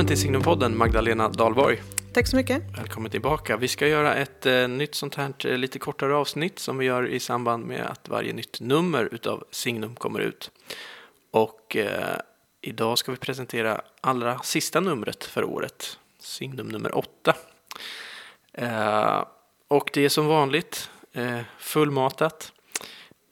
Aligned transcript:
Välkommen 0.00 0.16
till 0.16 0.22
Signumpodden 0.22 0.76
Magdalena 0.76 1.28
Dahlborg. 1.28 1.82
Tack 2.12 2.26
så 2.26 2.36
mycket. 2.36 2.62
Välkommen 2.78 3.10
tillbaka. 3.10 3.56
Vi 3.56 3.68
ska 3.68 3.88
göra 3.88 4.14
ett 4.14 4.46
eh, 4.46 4.68
nytt 4.68 4.94
sånt 4.94 5.14
här 5.14 5.46
eh, 5.46 5.58
lite 5.58 5.78
kortare 5.78 6.14
avsnitt 6.14 6.58
som 6.58 6.78
vi 6.78 6.86
gör 6.86 7.06
i 7.06 7.20
samband 7.20 7.66
med 7.66 7.86
att 7.86 8.08
varje 8.08 8.32
nytt 8.32 8.60
nummer 8.60 9.08
utav 9.12 9.44
Signum 9.50 9.94
kommer 9.94 10.20
ut. 10.20 10.50
Och 11.30 11.76
eh, 11.76 12.16
idag 12.60 12.98
ska 12.98 13.12
vi 13.12 13.18
presentera 13.18 13.80
allra 14.00 14.38
sista 14.38 14.80
numret 14.80 15.24
för 15.24 15.44
året, 15.44 15.98
Signum 16.18 16.68
nummer 16.68 16.98
åtta. 16.98 17.36
Eh, 18.52 19.24
och 19.68 19.90
det 19.92 20.04
är 20.04 20.08
som 20.08 20.26
vanligt 20.26 20.90
eh, 21.12 21.40
fullmatat. 21.58 22.52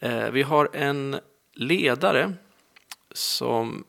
Eh, 0.00 0.30
vi 0.30 0.42
har 0.42 0.70
en 0.72 1.20
ledare 1.54 2.32
som 3.12 3.84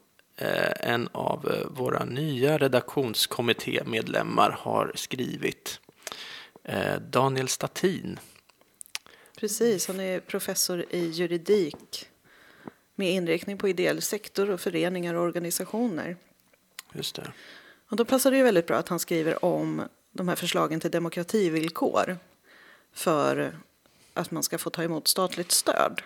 en 0.80 1.10
av 1.12 1.52
eh, 1.52 1.68
våra 1.70 2.06
nya 2.06 2.58
redaktionskommittémedlemmar 2.58 4.52
har 4.52 4.92
skrivit. 4.96 5.80
Eh, 6.64 6.96
Daniel 7.10 7.48
Statin. 7.48 8.20
Precis, 9.38 9.88
han 9.88 10.00
är 10.00 10.20
professor 10.20 10.86
i 10.90 11.10
juridik 11.10 12.10
med 12.96 13.12
inriktning 13.12 13.58
på 13.58 13.68
ideell 13.68 14.02
sektor 14.02 14.50
och 14.50 14.60
föreningar 14.60 15.14
och 15.14 15.24
organisationer. 15.24 16.16
Just 16.94 17.16
det. 17.16 17.32
Och 17.90 17.98
då 17.98 18.06
passar 18.06 18.32
det 18.32 18.38
ju 18.38 18.44
väldigt 18.44 18.68
bra 18.68 18.78
att 18.78 18.90
han 18.90 19.00
skriver 19.00 19.46
om 19.46 19.82
de 20.12 20.28
här 20.28 20.36
förslagen 20.36 20.80
till 20.80 20.92
demokrativillkor 20.92 22.18
för 22.94 23.54
att 24.14 24.32
man 24.32 24.44
ska 24.44 24.58
få 24.58 24.70
ta 24.70 24.84
emot 24.84 25.08
statligt 25.08 25.52
stöd. 25.52 26.02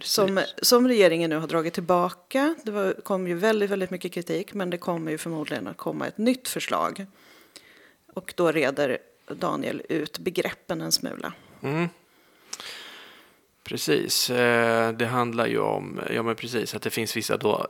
Som, 0.00 0.40
som 0.62 0.88
regeringen 0.88 1.30
nu 1.30 1.36
har 1.36 1.46
dragit 1.46 1.74
tillbaka. 1.74 2.54
Det 2.62 2.70
var, 2.70 2.92
kom 2.92 3.28
ju 3.28 3.34
väldigt, 3.34 3.70
väldigt 3.70 3.90
mycket 3.90 4.12
kritik 4.12 4.54
men 4.54 4.70
det 4.70 4.78
kommer 4.78 5.10
ju 5.10 5.18
förmodligen 5.18 5.66
att 5.66 5.76
komma 5.76 6.06
ett 6.06 6.18
nytt 6.18 6.48
förslag. 6.48 7.06
Och 8.14 8.34
då 8.36 8.52
reder 8.52 8.98
Daniel 9.26 9.82
ut 9.88 10.18
begreppen 10.18 10.80
en 10.80 10.92
smula. 10.92 11.32
Mm. 11.62 11.88
Precis, 13.62 14.30
eh, 14.30 14.92
det 14.92 15.06
handlar 15.06 15.46
ju 15.46 15.58
om 15.58 16.00
ja, 16.10 16.22
men 16.22 16.36
precis, 16.36 16.74
att 16.74 16.82
det 16.82 16.90
finns 16.90 17.16
vissa 17.16 17.36
då 17.36 17.68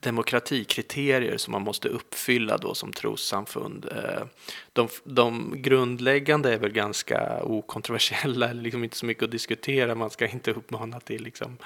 demokratikriterier 0.00 1.36
som 1.36 1.52
man 1.52 1.62
måste 1.62 1.88
uppfylla 1.88 2.58
då 2.58 2.74
som 2.74 2.92
trossamfund. 2.92 3.86
Eh, 3.92 4.26
de, 4.72 4.88
de 5.04 5.54
grundläggande 5.62 6.52
är 6.52 6.58
väl 6.58 6.72
ganska 6.72 7.42
okontroversiella, 7.42 8.52
liksom 8.52 8.84
inte 8.84 8.96
så 8.96 9.06
mycket 9.06 9.22
att 9.22 9.30
diskutera. 9.30 9.94
Man 9.94 10.10
ska 10.10 10.26
inte 10.26 10.50
uppmana 10.50 11.00
till 11.00 11.22
liksom, 11.22 11.58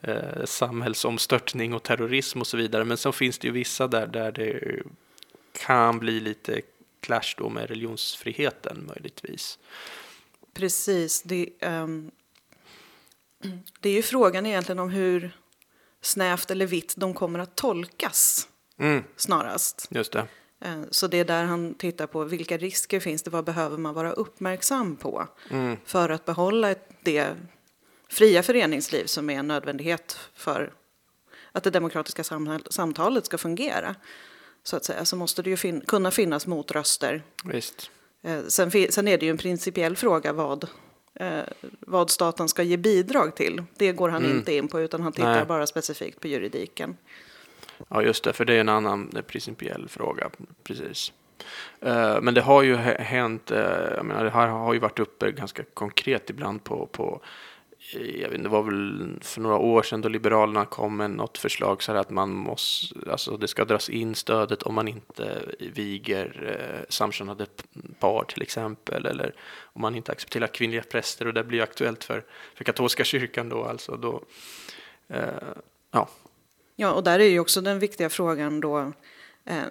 eh, 0.00 0.44
samhällsomstörtning 0.44 1.74
och 1.74 1.82
terrorism 1.82 2.40
och 2.40 2.46
så 2.46 2.56
vidare. 2.56 2.84
Men 2.84 2.96
så 2.96 3.12
finns 3.12 3.38
det 3.38 3.46
ju 3.46 3.52
vissa 3.52 3.86
där, 3.86 4.06
där 4.06 4.32
det 4.32 4.82
kan 5.66 5.98
bli 5.98 6.20
lite 6.20 6.60
clash 7.00 7.34
då 7.36 7.48
med 7.48 7.68
religionsfriheten 7.68 8.86
möjligtvis. 8.86 9.58
Precis. 10.52 11.22
Det, 11.22 11.48
um, 11.60 12.10
det 13.80 13.88
är 13.88 13.92
ju 13.92 14.02
frågan 14.02 14.46
egentligen 14.46 14.78
om 14.78 14.90
hur 14.90 15.30
snävt 16.06 16.50
eller 16.50 16.66
vitt 16.66 16.94
de 16.96 17.14
kommer 17.14 17.38
att 17.38 17.54
tolkas 17.56 18.48
Mm, 18.78 19.04
snarast. 19.16 19.86
just 19.90 20.12
det. 20.12 20.26
Eh, 20.60 20.82
Så 20.90 21.06
det 21.06 21.16
är 21.20 21.24
där 21.24 21.44
han 21.44 21.74
tittar 21.74 22.06
på 22.06 22.24
vilka 22.24 22.56
risker 22.56 23.00
finns 23.00 23.22
det, 23.22 23.30
vad 23.30 23.44
behöver 23.44 23.78
man 23.78 23.94
vara 23.94 24.12
uppmärksam 24.12 24.96
på 24.96 25.28
Mm, 25.50 25.76
för 25.84 26.08
att 26.08 26.24
behålla 26.24 26.74
det 27.02 27.34
fria 28.08 28.42
föreningsliv 28.42 29.04
som 29.06 29.30
är 29.30 29.38
en 29.38 29.48
nödvändighet 29.48 30.18
för 30.34 30.72
att 31.52 31.64
det 31.64 31.70
demokratiska 31.70 32.24
samtalet 32.70 33.26
ska 33.26 33.38
fungera. 33.38 33.94
Så 34.62 34.76
att 34.76 34.84
säga, 34.84 35.04
så 35.04 35.16
måste 35.16 35.42
det 35.42 35.50
ju 35.50 35.56
fin- 35.56 35.80
kunna 35.86 36.10
finnas 36.10 36.46
motröster. 36.46 37.22
visst. 37.44 37.90
Eh, 38.22 38.40
Sen, 38.48 38.70
sen 38.90 39.08
är 39.08 39.18
det 39.18 39.26
ju 39.26 39.30
en 39.30 39.36
principiell 39.38 39.96
fråga 39.96 40.32
vad, 40.32 40.68
eh, 41.16 41.40
vad 41.80 42.10
staten 42.10 42.48
ska 42.48 42.62
ge 42.62 42.76
bidrag 42.76 43.34
till. 43.36 43.62
Det 43.76 43.92
går 43.92 44.08
han 44.08 44.24
inte 44.24 44.54
in 44.54 44.68
på 44.68 44.80
utan 44.80 45.02
han 45.02 45.12
tittar 45.12 45.34
Nej. 45.34 45.44
bara 45.44 45.66
specifikt 45.66 46.20
på 46.20 46.28
juridiken. 46.28 46.96
Ja, 47.88 48.02
just 48.02 48.24
det, 48.24 48.32
för 48.32 48.44
det 48.44 48.54
är 48.54 48.60
en 48.60 48.68
annan 48.68 49.12
principiell 49.26 49.88
fråga. 49.88 50.30
Precis. 50.62 51.12
Eh, 51.80 52.20
Men 52.20 52.34
det 52.34 52.40
har 52.40 52.62
ju 52.62 52.76
hä- 52.76 53.00
hänt, 53.02 53.50
eh, 53.50 53.58
jag 53.96 54.04
menar, 54.04 54.24
det 54.24 54.30
här 54.30 54.48
har 54.48 54.72
ju 54.74 54.78
varit 54.80 54.98
uppe 54.98 55.32
ganska 55.32 55.62
konkret 55.74 56.30
ibland 56.30 56.64
på, 56.64 56.86
på 56.86 57.20
Eh, 57.94 58.20
jag 58.20 58.28
vet 58.28 58.42
det 58.42 58.48
var 58.48 58.62
väl 58.62 59.18
för 59.20 59.40
några 59.40 59.58
år 59.58 59.82
sedan 59.82 60.00
då 60.00 60.08
Liberalerna 60.08 60.64
kom 60.64 60.96
med 60.96 61.10
något 61.10 61.38
förslag 61.38 61.82
så 61.82 61.92
här 61.92 61.98
att 61.98 62.10
man 62.10 62.30
måste, 62.30 63.10
alltså 63.10 63.36
det 63.36 63.48
ska 63.48 63.64
dras 63.64 63.88
in 63.88 64.14
stödet 64.14 64.62
om 64.62 64.74
man 64.74 64.88
inte 64.88 65.42
viger 65.58 66.58
eh, 66.60 66.86
samkönade 66.88 67.46
par 67.98 68.24
till 68.24 68.42
exempel 68.42 69.06
eller 69.06 69.34
om 69.62 69.82
man 69.82 69.94
inte 69.94 70.12
accepterar 70.12 70.46
kvinnliga 70.46 70.82
präster 70.82 71.26
och 71.26 71.34
det 71.34 71.44
blir 71.44 71.58
ju 71.58 71.62
aktuellt 71.62 72.04
för, 72.04 72.24
för 72.54 72.64
katolska 72.64 73.04
kyrkan 73.04 73.48
då 73.48 73.64
alltså 73.64 73.96
då, 73.96 74.22
eh, 75.08 75.24
ja, 75.90 76.08
Ja, 76.78 76.92
och 76.92 77.04
där 77.04 77.18
är 77.18 77.28
ju 77.28 77.40
också 77.40 77.60
den 77.60 77.78
viktiga 77.78 78.10
frågan 78.10 78.60
då. 78.60 78.92
Eh, 79.44 79.62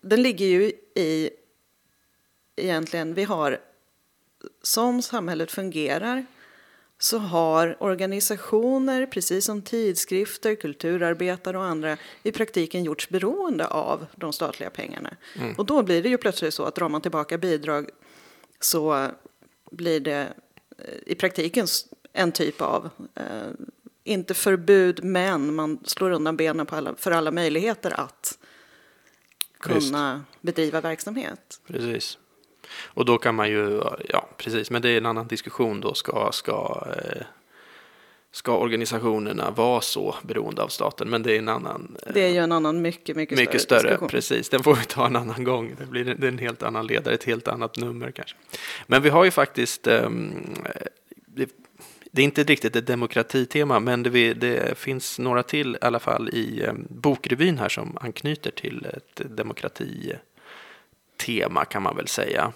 den 0.00 0.22
ligger 0.22 0.46
ju 0.46 0.72
i 0.94 1.30
egentligen, 2.56 3.14
vi 3.14 3.24
har 3.24 3.58
som 4.62 5.02
samhället 5.02 5.50
fungerar 5.50 6.26
så 7.02 7.18
har 7.18 7.76
organisationer, 7.82 9.06
precis 9.06 9.44
som 9.44 9.62
tidskrifter, 9.62 10.54
kulturarbetare 10.54 11.58
och 11.58 11.64
andra 11.64 11.96
i 12.22 12.32
praktiken 12.32 12.84
gjorts 12.84 13.08
beroende 13.08 13.66
av 13.66 14.06
de 14.16 14.32
statliga 14.32 14.70
pengarna. 14.70 15.16
Och 15.58 15.66
då 15.66 15.82
blir 15.82 16.02
det 16.02 16.08
ju 16.08 16.18
plötsligt 16.18 16.54
så 16.54 16.64
att 16.64 16.74
drar 16.74 16.88
man 16.88 17.00
tillbaka 17.00 17.38
bidrag 17.38 17.90
så 18.60 19.08
blir 19.70 20.00
det 20.00 20.32
eh, 20.78 20.94
i 21.06 21.14
praktiken 21.14 21.66
en 22.12 22.32
typ 22.32 22.60
av, 22.60 22.90
eh, 23.14 23.50
inte 24.04 24.34
förbud, 24.34 25.04
men 25.04 25.54
man 25.54 25.78
slår 25.84 26.10
undan 26.10 26.36
benen 26.36 26.66
på 26.66 26.76
alla, 26.76 26.94
för 26.94 27.10
alla 27.10 27.30
möjligheter 27.30 28.00
att 28.00 28.38
kunna 29.60 30.24
bedriva 30.40 30.80
verksamhet. 30.80 31.60
Precis. 31.66 32.18
Och 32.84 33.04
då 33.04 33.18
kan 33.18 33.34
man 33.34 33.48
ju, 33.48 33.82
ja 34.08 34.28
precis, 34.36 34.70
men 34.70 34.82
det 34.82 34.90
är 34.90 34.98
en 34.98 35.06
annan 35.06 35.26
diskussion 35.26 35.80
då. 35.80 35.94
Ska, 35.94 36.32
ska, 36.32 36.86
eh, 36.96 37.22
ska 38.32 38.56
organisationerna 38.56 39.50
vara 39.50 39.80
så 39.80 40.14
beroende 40.22 40.62
av 40.62 40.68
staten? 40.68 41.10
Men 41.10 41.22
det 41.22 41.34
är 41.34 41.38
en 41.38 41.48
annan, 41.48 41.96
eh, 42.06 42.12
Det 42.14 42.20
är 42.20 42.28
ju 42.28 42.38
en 42.38 42.52
annan 42.52 42.82
mycket, 42.82 43.16
mycket, 43.16 43.38
mycket 43.38 43.60
större, 43.60 43.78
större. 43.78 43.90
diskussion. 43.90 44.08
Precis, 44.08 44.48
den 44.48 44.62
får 44.62 44.74
vi 44.74 44.84
ta 44.84 45.06
en 45.06 45.16
annan 45.16 45.44
gång. 45.44 45.74
Det 45.78 45.86
blir 45.86 46.04
det 46.04 46.26
är 46.26 46.32
en 46.32 46.38
helt 46.38 46.62
annan 46.62 46.86
ledare, 46.86 47.14
ett 47.14 47.24
helt 47.24 47.48
annat 47.48 47.76
nummer 47.76 48.10
kanske. 48.10 48.36
Men 48.86 49.02
vi 49.02 49.08
har 49.08 49.24
ju 49.24 49.30
faktiskt, 49.30 49.86
ehm, 49.86 50.54
det, 51.26 51.50
det 52.12 52.22
är 52.22 52.24
inte 52.24 52.44
riktigt 52.44 52.76
ett 52.76 52.86
demokratitema, 52.86 53.80
men 53.80 54.02
det, 54.02 54.34
det 54.34 54.78
finns 54.78 55.18
några 55.18 55.42
till 55.42 55.74
i 55.74 55.78
alla 55.80 55.98
fall 55.98 56.28
i 56.28 56.62
eh, 56.64 56.72
bokrevyn 56.88 57.58
här 57.58 57.68
som 57.68 57.98
anknyter 58.00 58.50
till 58.50 58.86
ett 58.86 59.20
demokratitema 59.36 61.64
kan 61.64 61.82
man 61.82 61.96
väl 61.96 62.08
säga. 62.08 62.52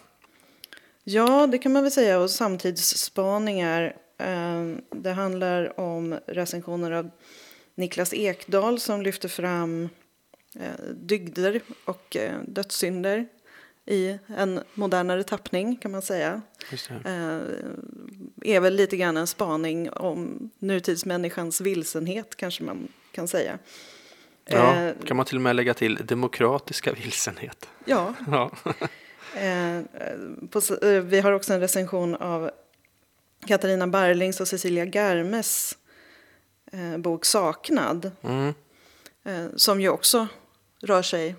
Ja, 1.04 1.46
det 1.46 1.58
kan 1.58 1.72
man 1.72 1.82
väl 1.82 1.92
säga. 1.92 2.18
Och 2.20 2.30
samtidsspaningar. 2.30 3.96
Eh, 4.18 4.64
Det 4.90 5.10
handlar 5.12 5.80
om 5.80 6.18
recensioner 6.26 6.90
av 6.90 7.10
Niklas 7.74 8.14
Ekdahl 8.14 8.80
som 8.80 9.02
lyfter 9.02 9.28
fram 9.28 9.88
eh, 10.60 10.84
dygder 10.94 11.60
och 11.84 12.16
eh, 12.16 12.32
dödssynder 12.48 13.26
i 13.86 14.18
en 14.36 14.60
modernare 14.74 15.22
tappning 15.24 15.76
kan 15.76 15.90
man 15.90 16.02
säga. 16.02 16.42
Just 16.70 16.88
det. 17.04 17.10
Eh, 18.44 18.54
Är 18.54 18.60
väl 18.60 18.74
lite 18.74 18.96
grann 18.96 19.16
en 19.16 19.26
spaning 19.26 19.90
om 19.90 20.50
nutidsmänniskans 20.58 21.60
vilsenhet 21.60 22.36
kanske 22.36 22.62
man 22.64 22.88
kan 23.12 23.28
säga. 23.28 23.58
Ja, 24.46 24.74
Eh, 24.74 24.94
kan 25.04 25.16
man 25.16 25.26
till 25.26 25.36
och 25.36 25.42
med 25.42 25.56
lägga 25.56 25.74
till 25.74 25.94
demokratiska 26.06 26.92
vilsenhet. 26.92 27.68
Ja, 27.84 28.14
Ja, 28.26 28.50
Eh, 29.34 29.80
på, 30.50 30.58
s- 30.58 30.70
eh, 30.70 31.02
vi 31.02 31.20
har 31.20 31.32
också 31.32 31.52
en 31.54 31.60
recension 31.60 32.14
av 32.14 32.50
Katarina 33.46 33.86
Barlings 33.86 34.40
och 34.40 34.48
Cecilia 34.48 34.84
Garmes 34.84 35.78
eh, 36.72 36.98
bok 36.98 37.24
Saknad. 37.24 38.10
mm, 38.22 38.54
Eh, 39.26 39.46
som 39.56 39.80
ju 39.80 39.88
också 39.88 40.26
rör 40.82 41.02
sig 41.02 41.34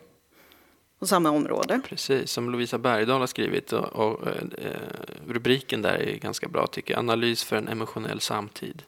på 1.00 1.08
samma 1.08 1.30
område. 1.30 1.82
precis. 1.86 2.32
Som 2.32 2.50
Lovisa 2.50 2.78
Bergdahl 2.78 3.20
har 3.20 3.28
skrivit. 3.28 3.74
Och, 3.74 3.86
och, 3.86 4.28
eh, 4.28 4.80
rubriken 5.28 5.82
där 5.82 5.94
är 5.96 6.16
ganska 6.18 6.48
bra 6.48 6.68
tycker 6.68 6.94
jag. 6.94 7.00
Analys 7.00 7.44
för 7.44 7.56
en 7.56 7.68
emotionell 7.68 8.20
samtid. 8.20 8.84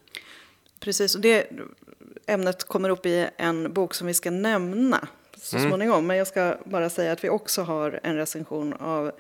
Precis, 0.79 1.15
och 1.15 1.21
det 1.21 1.47
ämnet 2.25 2.63
kommer 2.63 2.89
upp 2.89 3.05
i 3.05 3.27
en 3.37 3.73
bok 3.73 3.93
som 3.93 4.07
vi 4.07 4.13
ska 4.13 4.31
nämna 4.31 5.07
så 5.41 5.57
Mm. 5.57 5.69
småningom. 5.69 6.07
Men 6.07 6.17
jag 6.17 6.27
ska 6.27 6.57
bara 6.65 6.89
säga 6.89 7.11
att 7.11 7.23
vi 7.23 7.29
också 7.29 7.61
har 7.61 7.99
en 8.03 8.15
recension 8.15 8.73
av 8.73 9.11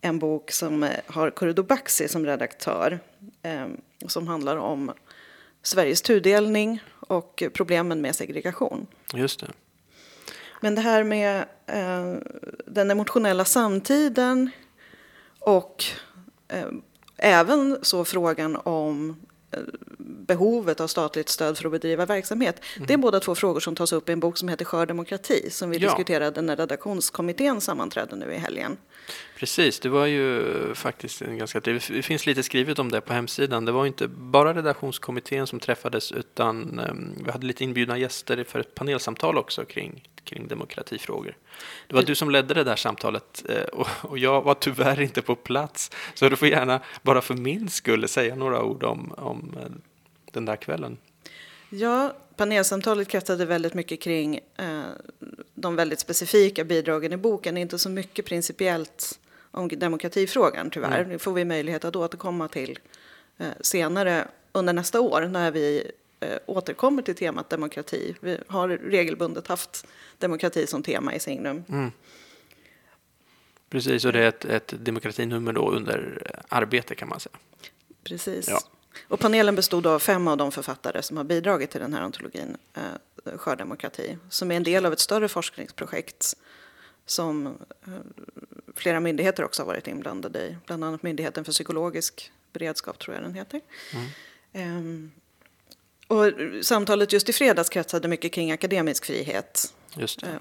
en 0.00 0.18
bok 0.18 0.50
som 0.50 0.82
eh, 0.82 0.90
har 1.06 1.30
Corrido 1.30 1.62
Baxi 1.62 2.08
som 2.08 2.26
redaktör. 2.26 2.98
Eh, 3.42 3.66
som 4.06 4.28
handlar 4.28 4.56
om 4.56 4.92
Sveriges 5.62 6.02
tudelning 6.02 6.82
och 7.00 7.42
problemen 7.54 8.00
med 8.00 8.16
segregation. 8.16 8.86
Just 9.14 9.40
det. 9.40 9.46
Men 10.60 10.74
det 10.74 10.80
här 10.80 11.04
med 11.04 11.44
eh, 11.66 12.14
den 12.66 12.90
emotionella 12.90 13.44
samtiden 13.44 14.50
och 15.38 15.84
eh, 16.48 16.66
även 17.16 17.78
så 17.82 18.04
frågan 18.04 18.56
om 18.56 19.16
eh, 19.50 19.58
behovet 20.26 20.80
av 20.80 20.86
statligt 20.86 21.28
stöd 21.28 21.58
för 21.58 21.64
att 21.64 21.72
bedriva 21.72 22.06
verksamhet. 22.06 22.60
Mm. 22.76 22.86
Det 22.86 22.92
är 22.94 22.98
båda 22.98 23.20
två 23.20 23.34
frågor 23.34 23.60
som 23.60 23.74
tas 23.74 23.92
upp 23.92 24.08
i 24.08 24.12
en 24.12 24.20
bok 24.20 24.38
som 24.38 24.48
heter 24.48 24.64
Skör 24.64 24.86
demokrati 24.86 25.50
som 25.50 25.70
vi 25.70 25.78
ja. 25.78 25.88
diskuterade 25.88 26.42
när 26.42 26.56
redaktionskommittén 26.56 27.60
sammanträdde 27.60 28.16
nu 28.16 28.32
i 28.32 28.38
helgen. 28.38 28.76
Precis, 29.38 29.80
det 29.80 29.88
var 29.88 30.06
ju 30.06 30.44
faktiskt 30.74 31.22
en 31.22 31.38
ganska... 31.38 31.60
Det 31.60 31.80
finns 31.80 32.26
lite 32.26 32.42
skrivet 32.42 32.78
om 32.78 32.90
det 32.90 33.00
på 33.00 33.12
hemsidan. 33.12 33.64
Det 33.64 33.72
var 33.72 33.86
inte 33.86 34.08
bara 34.08 34.54
redaktionskommittén 34.54 35.46
som 35.46 35.60
träffades 35.60 36.12
utan 36.12 36.80
um, 36.90 37.14
vi 37.24 37.30
hade 37.30 37.46
lite 37.46 37.64
inbjudna 37.64 37.98
gäster 37.98 38.44
för 38.44 38.60
ett 38.60 38.74
panelsamtal 38.74 39.38
också 39.38 39.64
kring 39.64 40.02
kring 40.26 40.48
demokratifrågor. 40.48 41.36
Det 41.86 41.94
var 41.94 42.02
du 42.02 42.14
som 42.14 42.30
ledde 42.30 42.54
det 42.54 42.64
där 42.64 42.76
samtalet 42.76 43.44
eh, 43.48 43.84
och 44.02 44.18
jag 44.18 44.42
var 44.42 44.54
tyvärr 44.54 45.00
inte 45.00 45.22
på 45.22 45.34
plats. 45.34 45.90
Så 46.14 46.28
du 46.28 46.36
får 46.36 46.48
gärna, 46.48 46.80
bara 47.02 47.20
för 47.20 47.34
min 47.34 47.68
skull, 47.68 48.08
säga 48.08 48.34
några 48.34 48.62
ord 48.62 48.84
om, 48.84 49.12
om 49.12 49.56
eh, 49.60 49.66
den 50.36 50.44
där 50.44 50.56
kvällen. 50.56 50.98
Ja, 51.70 52.16
panelsamtalet 52.36 53.08
kretsade 53.08 53.44
väldigt 53.44 53.74
mycket 53.74 54.00
kring 54.00 54.40
eh, 54.56 54.82
de 55.54 55.76
väldigt 55.76 56.00
specifika 56.00 56.64
bidragen 56.64 57.12
i 57.12 57.16
boken, 57.16 57.56
inte 57.56 57.78
så 57.78 57.88
mycket 57.88 58.26
principiellt 58.26 59.18
om 59.50 59.68
demokratifrågan 59.68 60.70
tyvärr. 60.70 60.98
Mm. 60.98 61.08
Det 61.08 61.18
får 61.18 61.32
vi 61.32 61.44
möjlighet 61.44 61.84
att 61.84 61.96
återkomma 61.96 62.48
till 62.48 62.78
eh, 63.38 63.48
senare 63.60 64.28
under 64.52 64.72
nästa 64.72 65.00
år 65.00 65.20
när 65.20 65.50
vi 65.50 65.90
eh, 66.20 66.38
återkommer 66.46 67.02
till 67.02 67.14
temat 67.14 67.50
demokrati. 67.50 68.14
Vi 68.20 68.38
har 68.46 68.68
regelbundet 68.68 69.46
haft 69.46 69.86
demokrati 70.18 70.66
som 70.66 70.82
tema 70.82 71.14
i 71.14 71.20
Signum. 71.20 71.64
Mm. 71.68 71.90
Precis, 73.70 74.04
och 74.04 74.12
det 74.12 74.20
är 74.20 74.28
ett, 74.28 74.44
ett 74.44 74.74
demokratinummer 74.84 75.52
då 75.52 75.70
under 75.70 76.30
arbete 76.48 76.94
kan 76.94 77.08
man 77.08 77.20
säga. 77.20 77.36
Precis. 78.04 78.48
Ja. 78.48 78.60
Och 79.08 79.20
panelen 79.20 79.54
bestod 79.54 79.86
av 79.86 79.98
fem 79.98 80.28
av 80.28 80.36
de 80.36 80.52
författare 80.52 81.02
som 81.02 81.16
har 81.16 81.24
bidragit 81.24 81.70
till 81.70 81.80
den 81.80 81.94
här 81.94 82.00
antologin, 82.00 82.56
eh, 82.74 83.38
Skördemokrati, 83.38 84.18
som 84.28 84.50
är 84.50 84.56
en 84.56 84.62
del 84.62 84.86
av 84.86 84.92
ett 84.92 85.00
större 85.00 85.28
forskningsprojekt 85.28 86.36
som 87.06 87.46
eh, 87.46 87.92
flera 88.74 89.00
myndigheter 89.00 89.44
också 89.44 89.62
har 89.62 89.66
varit 89.66 89.88
inblandade 89.88 90.38
i, 90.38 90.56
bland 90.66 90.84
annat 90.84 91.02
Myndigheten 91.02 91.44
för 91.44 91.52
psykologisk 91.52 92.32
beredskap, 92.52 92.98
tror 92.98 93.16
jag 93.16 93.24
den 93.24 93.34
heter. 93.34 93.60
Mm. 94.52 94.76
Um, 94.78 95.12
och 96.08 96.32
samtalet 96.62 97.12
just 97.12 97.28
i 97.28 97.32
fredags 97.32 97.68
kretsade 97.68 98.08
mycket 98.08 98.32
kring 98.32 98.52
akademisk 98.52 99.04
frihet 99.04 99.74
eh, 99.74 99.75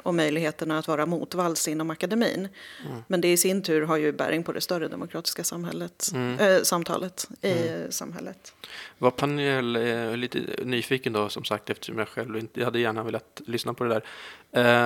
och 0.03 0.15
möjligheterna 0.15 0.79
att 0.79 0.87
vara 0.87 1.05
motvalls 1.05 1.67
inom 1.67 1.89
akademin. 1.89 2.47
Mm. 2.85 3.03
Men 3.07 3.21
det 3.21 3.31
i 3.31 3.37
sin 3.37 3.61
tur 3.61 3.81
har 3.81 3.97
ju 3.97 4.11
bäring 4.11 4.43
på 4.43 4.51
det 4.51 4.61
större 4.61 4.87
demokratiska 4.87 5.43
samhället, 5.43 6.11
mm. 6.13 6.39
äh, 6.39 6.61
samtalet 6.61 7.29
i 7.41 7.51
mm. 7.51 7.91
samhället. 7.91 8.53
Var 8.97 9.11
panel 9.11 9.75
eh, 9.75 10.17
lite 10.17 10.39
nyfiken 10.63 11.13
då 11.13 11.29
som 11.29 11.43
sagt 11.43 11.69
eftersom 11.69 11.99
jag 11.99 12.07
själv 12.07 12.37
inte 12.37 12.59
jag 12.59 12.65
hade 12.65 12.79
gärna 12.79 13.03
velat 13.03 13.41
lyssna 13.45 13.73
på 13.73 13.83
det 13.83 13.89
där. 13.89 14.03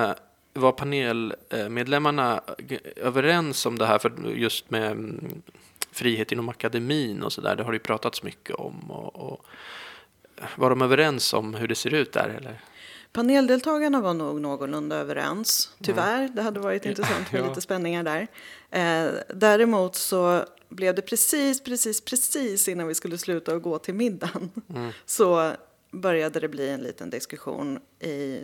Eh, 0.06 0.14
var 0.52 0.72
panelmedlemmarna 0.72 2.42
överens 2.96 3.66
om 3.66 3.78
det 3.78 3.86
här 3.86 3.98
för 3.98 4.12
just 4.34 4.70
med 4.70 4.90
mm, 4.90 5.42
frihet 5.92 6.32
inom 6.32 6.48
akademin 6.48 7.22
och 7.22 7.32
så 7.32 7.40
där? 7.40 7.56
Det 7.56 7.62
har 7.62 7.72
det 7.72 7.76
ju 7.76 7.82
pratats 7.82 8.22
mycket 8.22 8.54
om. 8.54 8.90
och, 8.90 9.16
och 9.16 9.46
var 10.56 10.70
de 10.70 10.82
överens 10.82 11.32
om 11.32 11.54
hur 11.54 11.68
det 11.68 11.74
ser 11.74 11.94
ut 11.94 12.12
där? 12.12 12.28
Eller? 12.28 12.60
Paneldeltagarna 13.12 14.00
var 14.00 14.14
nog 14.14 14.40
någorlunda 14.40 14.96
överens, 14.96 15.70
tyvärr. 15.82 16.18
Mm. 16.18 16.34
Det 16.34 16.42
hade 16.42 16.60
varit 16.60 16.86
intressant 16.86 17.32
med 17.32 17.48
lite 17.48 17.60
spänningar 17.60 18.02
där. 18.02 18.26
Eh, 18.70 19.12
däremot 19.34 19.96
så 19.96 20.44
blev 20.68 20.94
det 20.94 21.02
precis, 21.02 21.64
precis, 21.64 22.00
precis 22.00 22.68
innan 22.68 22.88
vi 22.88 22.94
skulle 22.94 23.18
sluta 23.18 23.54
och 23.54 23.62
gå 23.62 23.78
till 23.78 23.94
middagen 23.94 24.50
mm. 24.74 24.92
så 25.06 25.52
började 25.90 26.40
det 26.40 26.48
bli 26.48 26.68
en 26.68 26.80
liten 26.80 27.10
diskussion 27.10 27.80
i 28.00 28.42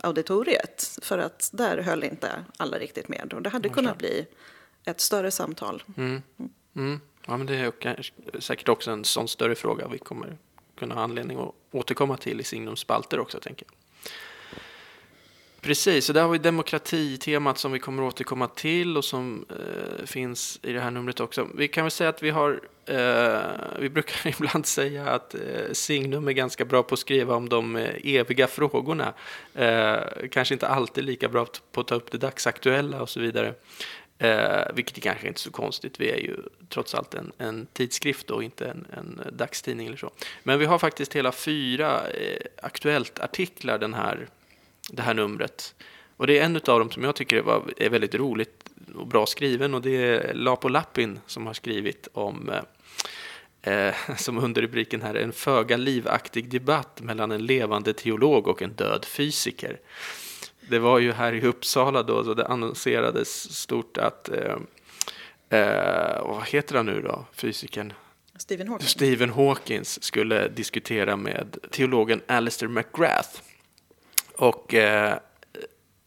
auditoriet 0.00 0.98
för 1.02 1.18
att 1.18 1.50
där 1.52 1.78
höll 1.78 2.04
inte 2.04 2.44
alla 2.56 2.78
riktigt 2.78 3.08
med 3.08 3.32
och 3.32 3.42
det 3.42 3.50
hade 3.50 3.68
kunnat 3.68 3.98
bli 3.98 4.26
ett 4.84 5.00
större 5.00 5.30
samtal. 5.30 5.82
Mm. 5.96 6.22
Mm. 6.76 7.00
Ja, 7.26 7.36
men 7.36 7.46
det 7.46 7.54
är 7.54 8.12
säkert 8.40 8.68
också 8.68 8.90
en 8.90 9.04
sån 9.04 9.28
större 9.28 9.54
fråga 9.54 9.88
vi 9.88 9.98
kommer 9.98 10.38
kunna 10.74 10.94
ha 10.94 11.02
anledning 11.02 11.38
att 11.38 11.54
återkomma 11.70 12.16
till 12.16 12.40
i 12.40 12.44
Signums 12.44 12.80
spalter 12.80 13.20
också, 13.20 13.40
tänker 13.40 13.66
jag. 13.68 13.76
Precis, 15.60 16.04
så 16.04 16.12
där 16.12 16.22
har 16.22 16.28
vi 16.28 16.38
demokratitemat 16.38 17.58
som 17.58 17.72
vi 17.72 17.78
kommer 17.78 18.02
återkomma 18.02 18.48
till 18.48 18.96
och 18.96 19.04
som 19.04 19.44
eh, 19.50 20.06
finns 20.06 20.60
i 20.62 20.72
det 20.72 20.80
här 20.80 20.90
numret 20.90 21.20
också. 21.20 21.46
Vi 21.54 21.68
kan 21.68 21.84
väl 21.84 21.90
säga 21.90 22.10
att 22.10 22.22
vi 22.22 22.30
har, 22.30 22.60
eh, 22.86 23.78
vi 23.78 23.88
brukar 23.88 24.30
ibland 24.40 24.66
säga 24.66 25.10
att 25.10 25.34
eh, 25.34 25.40
Signum 25.72 26.28
är 26.28 26.32
ganska 26.32 26.64
bra 26.64 26.82
på 26.82 26.94
att 26.94 26.98
skriva 26.98 27.34
om 27.34 27.48
de 27.48 27.76
eh, 27.76 28.14
eviga 28.16 28.46
frågorna. 28.46 29.14
Eh, 29.54 29.98
kanske 30.30 30.54
inte 30.54 30.68
alltid 30.68 31.04
lika 31.04 31.28
bra 31.28 31.46
på 31.72 31.80
att 31.80 31.86
ta 31.86 31.94
upp 31.94 32.10
det 32.10 32.18
dagsaktuella 32.18 33.02
och 33.02 33.08
så 33.08 33.20
vidare. 33.20 33.54
Eh, 34.22 34.62
vilket 34.74 35.02
kanske 35.02 35.28
inte 35.28 35.38
är 35.38 35.40
så 35.40 35.50
konstigt. 35.50 36.00
Vi 36.00 36.10
är 36.10 36.16
ju 36.16 36.36
trots 36.68 36.94
allt 36.94 37.14
en, 37.14 37.32
en 37.38 37.66
tidskrift 37.72 38.30
och 38.30 38.44
inte 38.44 38.66
en, 38.66 38.86
en, 38.96 39.20
dagstidning 39.32 39.86
eller 39.86 39.96
så. 39.96 40.10
Men 40.42 40.58
vi 40.58 40.64
har 40.64 40.78
faktiskt 40.78 41.16
hela 41.16 41.32
fyra 41.32 42.08
eh, 42.08 42.36
Aktuellt-artiklar 42.62 43.78
den 43.78 43.94
här, 43.94 44.28
det 44.90 45.02
här 45.02 45.14
numret. 45.14 45.74
Och 46.16 46.26
det 46.26 46.38
är 46.38 46.44
en 46.44 46.56
av 46.56 46.78
dem 46.78 46.90
som 46.90 47.04
jag 47.04 47.14
tycker 47.16 47.42
var, 47.42 47.62
är 47.76 47.90
väldigt 47.90 48.14
roligt 48.14 48.64
och 48.94 49.06
bra 49.06 49.26
skriven 49.26 49.74
och 49.74 49.82
det 49.82 49.96
är 49.96 50.34
Lapo 50.34 50.68
Lappin 50.68 51.20
som 51.26 51.46
har 51.46 51.54
skrivit 51.54 52.08
om 52.12 52.50
eh, 53.62 53.88
eh 53.88 53.94
som 54.16 54.38
under 54.38 54.62
rubriken 54.62 55.02
här, 55.02 55.14
en 55.14 55.32
föga 55.32 55.76
livaktig 55.76 56.50
debatt 56.50 57.00
mellan 57.00 57.32
en 57.32 57.46
levande 57.46 57.92
teolog 57.92 58.48
och 58.48 58.62
en 58.62 58.72
död 58.72 59.04
fysiker 59.04 59.78
det 60.68 60.78
var 60.78 60.98
ju 60.98 61.12
här 61.12 61.32
i 61.32 61.46
Uppsala 61.46 62.02
då, 62.02 62.24
så 62.24 62.34
det 62.34 62.46
annonserades 62.46 63.56
stort 63.56 63.98
att, 63.98 64.28
eh, 64.28 64.56
eh, 65.60 66.22
vad 66.22 66.46
heter 66.46 66.76
han 66.76 66.86
nu 66.86 67.02
då, 67.02 67.24
fysikern? 67.32 67.92
Stephen 68.36 68.68
Hawking. 68.68 68.88
Stephen 68.88 69.30
Hawkins 69.30 70.02
skulle 70.02 70.48
diskutera 70.48 71.16
med 71.16 71.56
teologen 71.70 72.20
Alistair 72.26 72.68
McGrath. 72.68 73.40
Och 74.34 74.74
eh, 74.74 75.18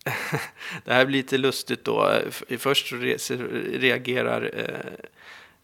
det 0.85 0.93
här 0.93 1.05
blir 1.05 1.17
lite 1.17 1.37
lustigt 1.37 1.83
då. 1.83 2.19
Först 2.57 2.93
reagerar 3.73 4.51
eh, 4.53 5.07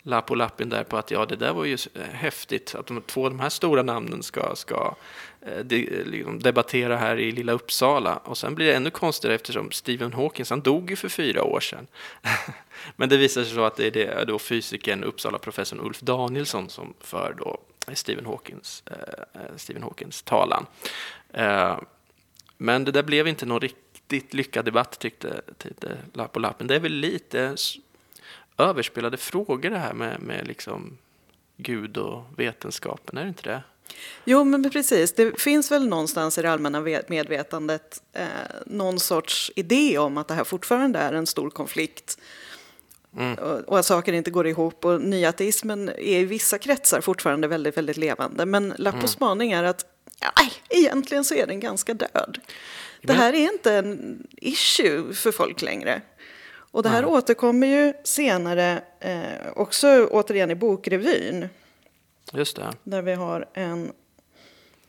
Lapp 0.01 0.31
och 0.31 0.37
Lappin 0.37 0.69
där 0.69 0.83
på 0.83 0.97
att 0.97 1.11
ja, 1.11 1.25
det 1.25 1.35
där 1.35 1.53
var 1.53 1.65
ju 1.65 1.77
häftigt 2.11 2.75
att 2.75 2.87
de 2.87 3.01
två 3.01 3.29
de 3.29 3.39
här 3.39 3.49
stora 3.49 3.83
namnen 3.83 4.23
ska, 4.23 4.55
ska 4.55 4.95
Eh, 5.28 5.28
Eh, 5.41 5.57
eh, 5.57 6.05
liksom 6.05 6.39
debattera 6.39 6.97
här 6.97 7.19
i 7.19 7.31
lilla 7.31 7.51
Uppsala. 7.51 8.17
Och 8.17 8.37
sen 8.37 8.55
blir 8.55 8.65
det 8.65 8.73
ännu 8.73 8.89
konstigare 8.89 9.35
eftersom 9.35 9.71
Stephen 9.71 10.13
Hawking 10.13 10.45
han 10.49 10.61
dog 10.61 10.89
ju 10.89 10.95
för 10.95 11.09
fyra 11.09 11.43
år 11.43 11.59
sedan. 11.59 11.87
Men 12.95 13.09
det 13.09 13.17
visar 13.17 13.43
sig 13.43 13.53
så 13.53 13.63
att 13.63 13.75
det 13.75 13.87
är 13.87 13.91
det, 13.91 14.05
eh, 14.05 14.25
då 14.25 14.39
fysikern, 14.39 15.03
Uppsala-professorn 15.03 15.79
Ulf 15.79 15.99
Danielsson 15.99 16.69
som 16.69 16.93
för 16.99 17.35
då 17.37 17.57
Stephen 17.93 18.25
Hawkings, 18.25 18.83
eh, 18.85 19.39
Stephen 19.55 19.83
Hawkins 19.83 20.21
talan. 20.21 20.65
Eh, 21.33 21.79
men 22.57 22.85
det 22.85 22.91
där 22.91 23.03
blev 23.03 23.27
inte 23.27 23.45
någon 23.45 23.59
riktigt 23.59 24.33
lyckad 24.33 24.65
debatt 24.65 24.99
tyckte, 24.99 25.41
tyckte 25.57 25.97
Lapp 26.13 26.35
och 26.35 26.41
Lappen. 26.41 26.67
Det 26.67 26.75
är 26.75 26.79
väl 26.79 26.91
lite 26.91 27.55
överspelade 28.57 29.17
frågor 29.17 29.69
det 29.69 29.77
här 29.77 29.93
med, 29.93 30.21
med 30.21 30.47
liksom 30.47 30.97
Gud 31.57 31.97
och 31.97 32.23
vetenskapen, 32.37 33.17
är 33.17 33.21
det 33.23 33.27
inte 33.27 33.49
det? 33.49 33.63
Jo, 34.25 34.43
men 34.43 34.69
precis. 34.69 35.13
Det 35.13 35.41
finns 35.41 35.71
väl 35.71 35.87
någonstans 35.87 36.37
i 36.37 36.41
det 36.41 36.51
allmänna 36.51 36.81
medvetandet 37.07 38.01
eh, 38.13 38.25
någon 38.65 38.99
sorts 38.99 39.51
idé 39.55 39.97
om 39.97 40.17
att 40.17 40.27
det 40.27 40.33
här 40.33 40.43
fortfarande 40.43 40.99
är 40.99 41.13
en 41.13 41.27
stor 41.27 41.49
konflikt. 41.49 42.17
Mm. 43.17 43.33
Och, 43.33 43.59
och, 43.59 43.79
att 43.79 43.85
saker 43.85 44.13
inte 44.13 44.31
går 44.31 44.47
ihop. 44.47 44.85
Och 44.85 45.01
nyateismen 45.01 45.89
är 45.89 46.19
i 46.19 46.25
vissa 46.25 46.57
kretsar 46.57 47.01
fortfarande 47.01 47.47
väldigt, 47.47 47.77
väldigt 47.77 47.97
levande. 47.97 48.45
Men 48.45 48.73
Lappos 48.77 48.99
mm. 48.99 49.07
spaning 49.07 49.51
är 49.51 49.63
att 49.63 49.85
nej, 50.37 50.51
egentligen 50.69 51.23
så 51.23 51.35
är 51.35 51.47
den 51.47 51.59
ganska 51.59 51.93
död. 51.93 52.39
Det 53.01 53.13
här 53.13 53.33
är 53.33 53.53
inte 53.53 53.73
en 53.73 54.23
issue 54.37 55.13
för 55.13 55.31
folk 55.31 55.61
längre. 55.61 56.01
Och 56.71 56.83
det 56.83 56.89
här 56.89 56.99
mm. 56.99 57.09
återkommer 57.09 57.67
ju 57.67 57.93
senare 58.03 58.81
eh, 58.99 59.51
också 59.55 60.07
återigen 60.11 60.51
i 60.51 60.55
bokrevyn. 60.55 61.49
Just 62.33 62.55
det. 62.55 62.73
Där 62.83 63.01
vi 63.01 63.13
har 63.13 63.49
en 63.53 63.91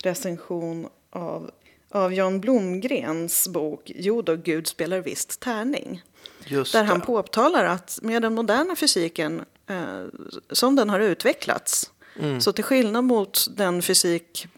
recension 0.03 0.89
av, 1.11 1.51
av 1.91 2.15
Jan 2.15 2.41
Blomgrens 2.41 3.49
bok 3.49 3.93
Jo 3.95 4.23
då, 4.23 4.37
Gud 4.37 4.67
spelar 4.67 5.01
visst 5.01 5.41
tärning. 5.41 6.03
Just 6.45 6.73
där 6.73 6.83
det. 6.83 6.89
han 6.89 7.01
påtalar 7.01 7.65
att 7.65 7.99
med 8.03 8.23
den 8.23 8.35
moderna 8.35 8.77
fysiken 8.77 9.45
eh, 9.67 10.05
som 10.51 10.77
den 10.77 10.91
har 10.91 11.01
utvecklats 11.01 11.91
mm. 12.19 12.41
så 12.41 12.53
till 12.53 12.65
skillnad 12.65 13.05
mot 13.05 13.47
den 13.57 13.83
fysik 13.83 14.49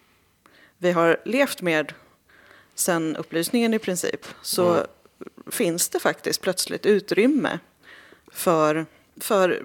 vi 0.78 0.92
har 0.92 1.20
levt 1.24 1.62
med 1.62 1.92
sen 2.74 3.16
upplysningen 3.16 3.74
i 3.74 3.78
princip, 3.78 4.26
så 4.42 4.70
Mm. 4.72 4.86
finns 5.50 5.88
det 5.88 6.00
faktiskt 6.00 6.40
plötsligt 6.40 6.86
utrymme 6.86 7.58
för, 8.32 8.86
för 9.21 9.62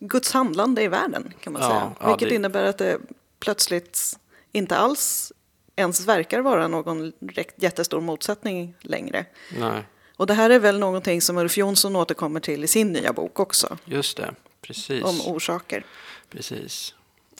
Guds 0.00 0.32
handlande 0.32 0.82
i 0.82 0.88
världen, 0.88 1.32
kan 1.40 1.52
man 1.52 1.62
Ja, 1.62 1.68
säga. 1.68 1.92
ja, 2.00 2.08
Vilket 2.08 2.28
det- 2.28 2.34
innebär 2.34 2.64
att 2.64 2.78
det 2.78 2.98
plötsligt 3.40 4.18
inte 4.52 4.76
alls 4.76 5.32
ens 5.76 6.06
verkar 6.06 6.40
vara 6.40 6.68
någon 6.68 7.12
jättestor 7.56 8.00
motsättning 8.00 8.74
längre. 8.80 9.26
Nej, 9.58 9.82
Och 10.16 10.26
det 10.26 10.34
här 10.34 10.50
är 10.50 10.58
väl 10.58 10.78
någonting 10.78 11.20
som 11.22 11.38
Ulf 11.38 11.56
Jonsson 11.56 11.96
återkommer 11.96 12.40
till 12.40 12.64
i 12.64 12.66
sin 12.66 12.92
nya 12.92 13.12
bok 13.12 13.40
också, 13.40 13.78
just 13.84 14.16
det. 14.16 14.34
Precis. 14.60 15.04
om 15.04 15.20
orsaker. 15.20 15.84
Precis. 16.30 16.94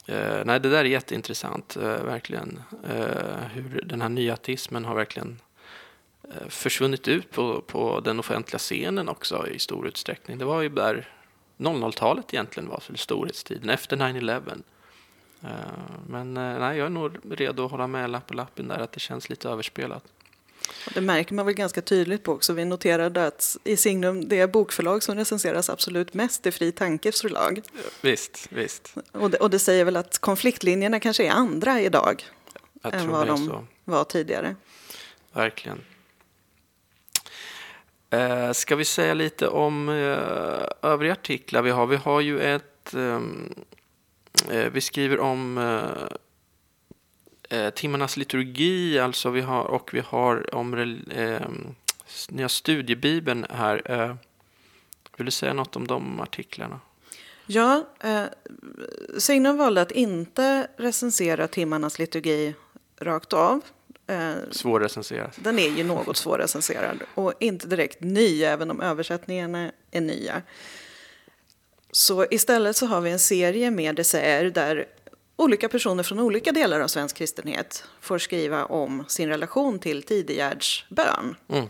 Eh, 0.06 0.44
nej, 0.44 0.60
det 0.60 0.70
där 0.70 0.78
är 0.78 0.84
jätteintressant, 0.84 1.76
eh, 1.76 1.82
verkligen. 1.82 2.62
Eh, 2.90 3.36
hur 3.54 3.82
den 3.86 4.00
här 4.02 4.08
nyatismen 4.08 4.84
har 4.84 4.94
verkligen 4.94 5.40
försvunnit 6.48 7.08
ut 7.08 7.30
på, 7.30 7.60
på 7.66 8.00
den 8.00 8.18
offentliga 8.18 8.58
scenen 8.58 9.08
också 9.08 9.46
i 9.48 9.58
stor 9.58 9.86
utsträckning. 9.88 10.38
Det 10.38 10.44
var 10.44 10.62
ju 10.62 10.68
där 10.68 11.08
00-talet 11.62 12.34
egentligen 12.34 12.68
var 12.68 12.80
för 12.80 12.94
storhetstiden, 12.96 13.70
efter 13.70 13.96
9-11. 13.96 14.62
Eh, 15.44 15.48
men 16.08 16.36
eh, 16.36 16.58
nej, 16.58 16.78
jag 16.78 16.86
är 16.86 16.90
nog 16.90 17.16
redo 17.30 17.64
att 17.64 17.70
hålla 17.70 17.86
med 17.86 18.10
lapp 18.10 18.26
på 18.26 18.34
lappen 18.34 18.68
där, 18.68 18.78
att 18.78 18.92
det 18.92 19.00
känns 19.00 19.28
lite 19.28 19.48
överspelat. 19.48 20.04
Och 20.86 20.92
Det 20.94 21.00
märker 21.00 21.34
man 21.34 21.46
väl 21.46 21.54
ganska 21.54 21.80
tydligt 21.82 22.22
på 22.22 22.32
också. 22.32 22.52
Vi 22.52 22.64
noterade 22.64 23.26
att 23.26 23.56
i 23.64 23.76
Signum, 23.76 24.28
det 24.28 24.52
bokförlag 24.52 25.02
som 25.02 25.14
recenseras 25.14 25.70
absolut 25.70 26.14
mest 26.14 26.46
är 26.46 26.50
Fri 26.50 26.72
Tankes 26.72 27.22
förlag. 27.22 27.62
Visst, 28.00 28.46
visst. 28.50 28.94
Och 29.12 29.30
det, 29.30 29.36
och 29.38 29.50
det 29.50 29.58
säger 29.58 29.84
väl 29.84 29.96
att 29.96 30.18
konfliktlinjerna 30.18 31.00
kanske 31.00 31.26
är 31.26 31.30
andra 31.30 31.80
idag 31.80 32.24
Jag 32.82 32.94
än 32.94 33.08
vad 33.08 33.22
är 33.22 33.26
de 33.26 33.46
så. 33.46 33.66
var 33.84 34.04
tidigare. 34.04 34.56
Verkligen. 35.32 35.80
Eh, 38.12 38.52
ska 38.52 38.76
vi 38.76 38.84
säga 38.84 39.14
lite 39.14 39.48
om 39.48 39.88
eh, 39.88 40.90
övriga 40.90 41.12
artiklar 41.12 41.62
vi 41.62 41.70
har? 41.70 41.86
Vi 41.86 41.96
har 41.96 42.20
ju 42.20 42.40
ett... 42.40 42.94
Ehm, 42.94 43.54
eh, 44.50 44.72
vi 44.72 44.80
skriver 44.80 45.20
om 45.20 45.58
eh, 45.58 47.58
eh, 47.58 47.70
timmarnas 47.70 48.16
liturgi, 48.16 48.98
alltså 48.98 49.30
vi 49.30 49.40
har, 49.40 49.64
och 49.64 49.94
vi 49.94 50.00
har 50.00 50.54
om 50.54 50.74
eh, 51.10 51.40
nya 52.28 52.48
studiebibeln 52.48 53.46
här. 53.50 53.82
Eh, 53.84 54.14
vill 55.16 55.26
du 55.26 55.30
säga 55.30 55.52
något 55.52 55.76
om 55.76 55.86
de 55.86 56.20
artiklarna? 56.20 56.80
Ja, 57.46 57.86
eh, 58.00 58.24
Signum 59.18 59.56
valde 59.56 59.82
att 59.82 59.92
inte 59.92 60.66
recensera 60.76 61.48
timmarnas 61.48 61.98
liturgi 61.98 62.54
rakt 63.00 63.32
av. 63.32 63.60
Eh, 64.06 64.32
Svårrecenserat. 64.50 65.36
Den 65.36 65.58
är 65.58 65.70
ju 65.70 65.84
något 65.84 66.16
svårrecenserad 66.16 67.02
och 67.14 67.32
inte 67.40 67.66
direkt 67.66 68.00
ny, 68.00 68.42
även 68.42 68.70
om 68.70 68.80
översättningarna 68.80 69.72
är 69.90 70.00
nya. 70.00 70.42
Så 71.92 72.26
istället 72.30 72.76
så 72.76 72.86
har 72.86 73.00
vi 73.00 73.10
en 73.10 73.18
serie 73.18 73.70
med 73.70 73.98
essäer 73.98 74.44
där 74.44 74.86
olika 75.36 75.68
personer 75.68 76.02
från 76.02 76.20
olika 76.20 76.52
delar 76.52 76.80
av 76.80 76.88
svensk 76.88 77.16
kristenhet 77.16 77.84
får 78.00 78.18
skriva 78.18 78.64
om 78.64 79.04
sin 79.08 79.28
relation 79.28 79.78
till 79.78 80.02
tidigärdsbön. 80.02 81.36
Mm. 81.48 81.68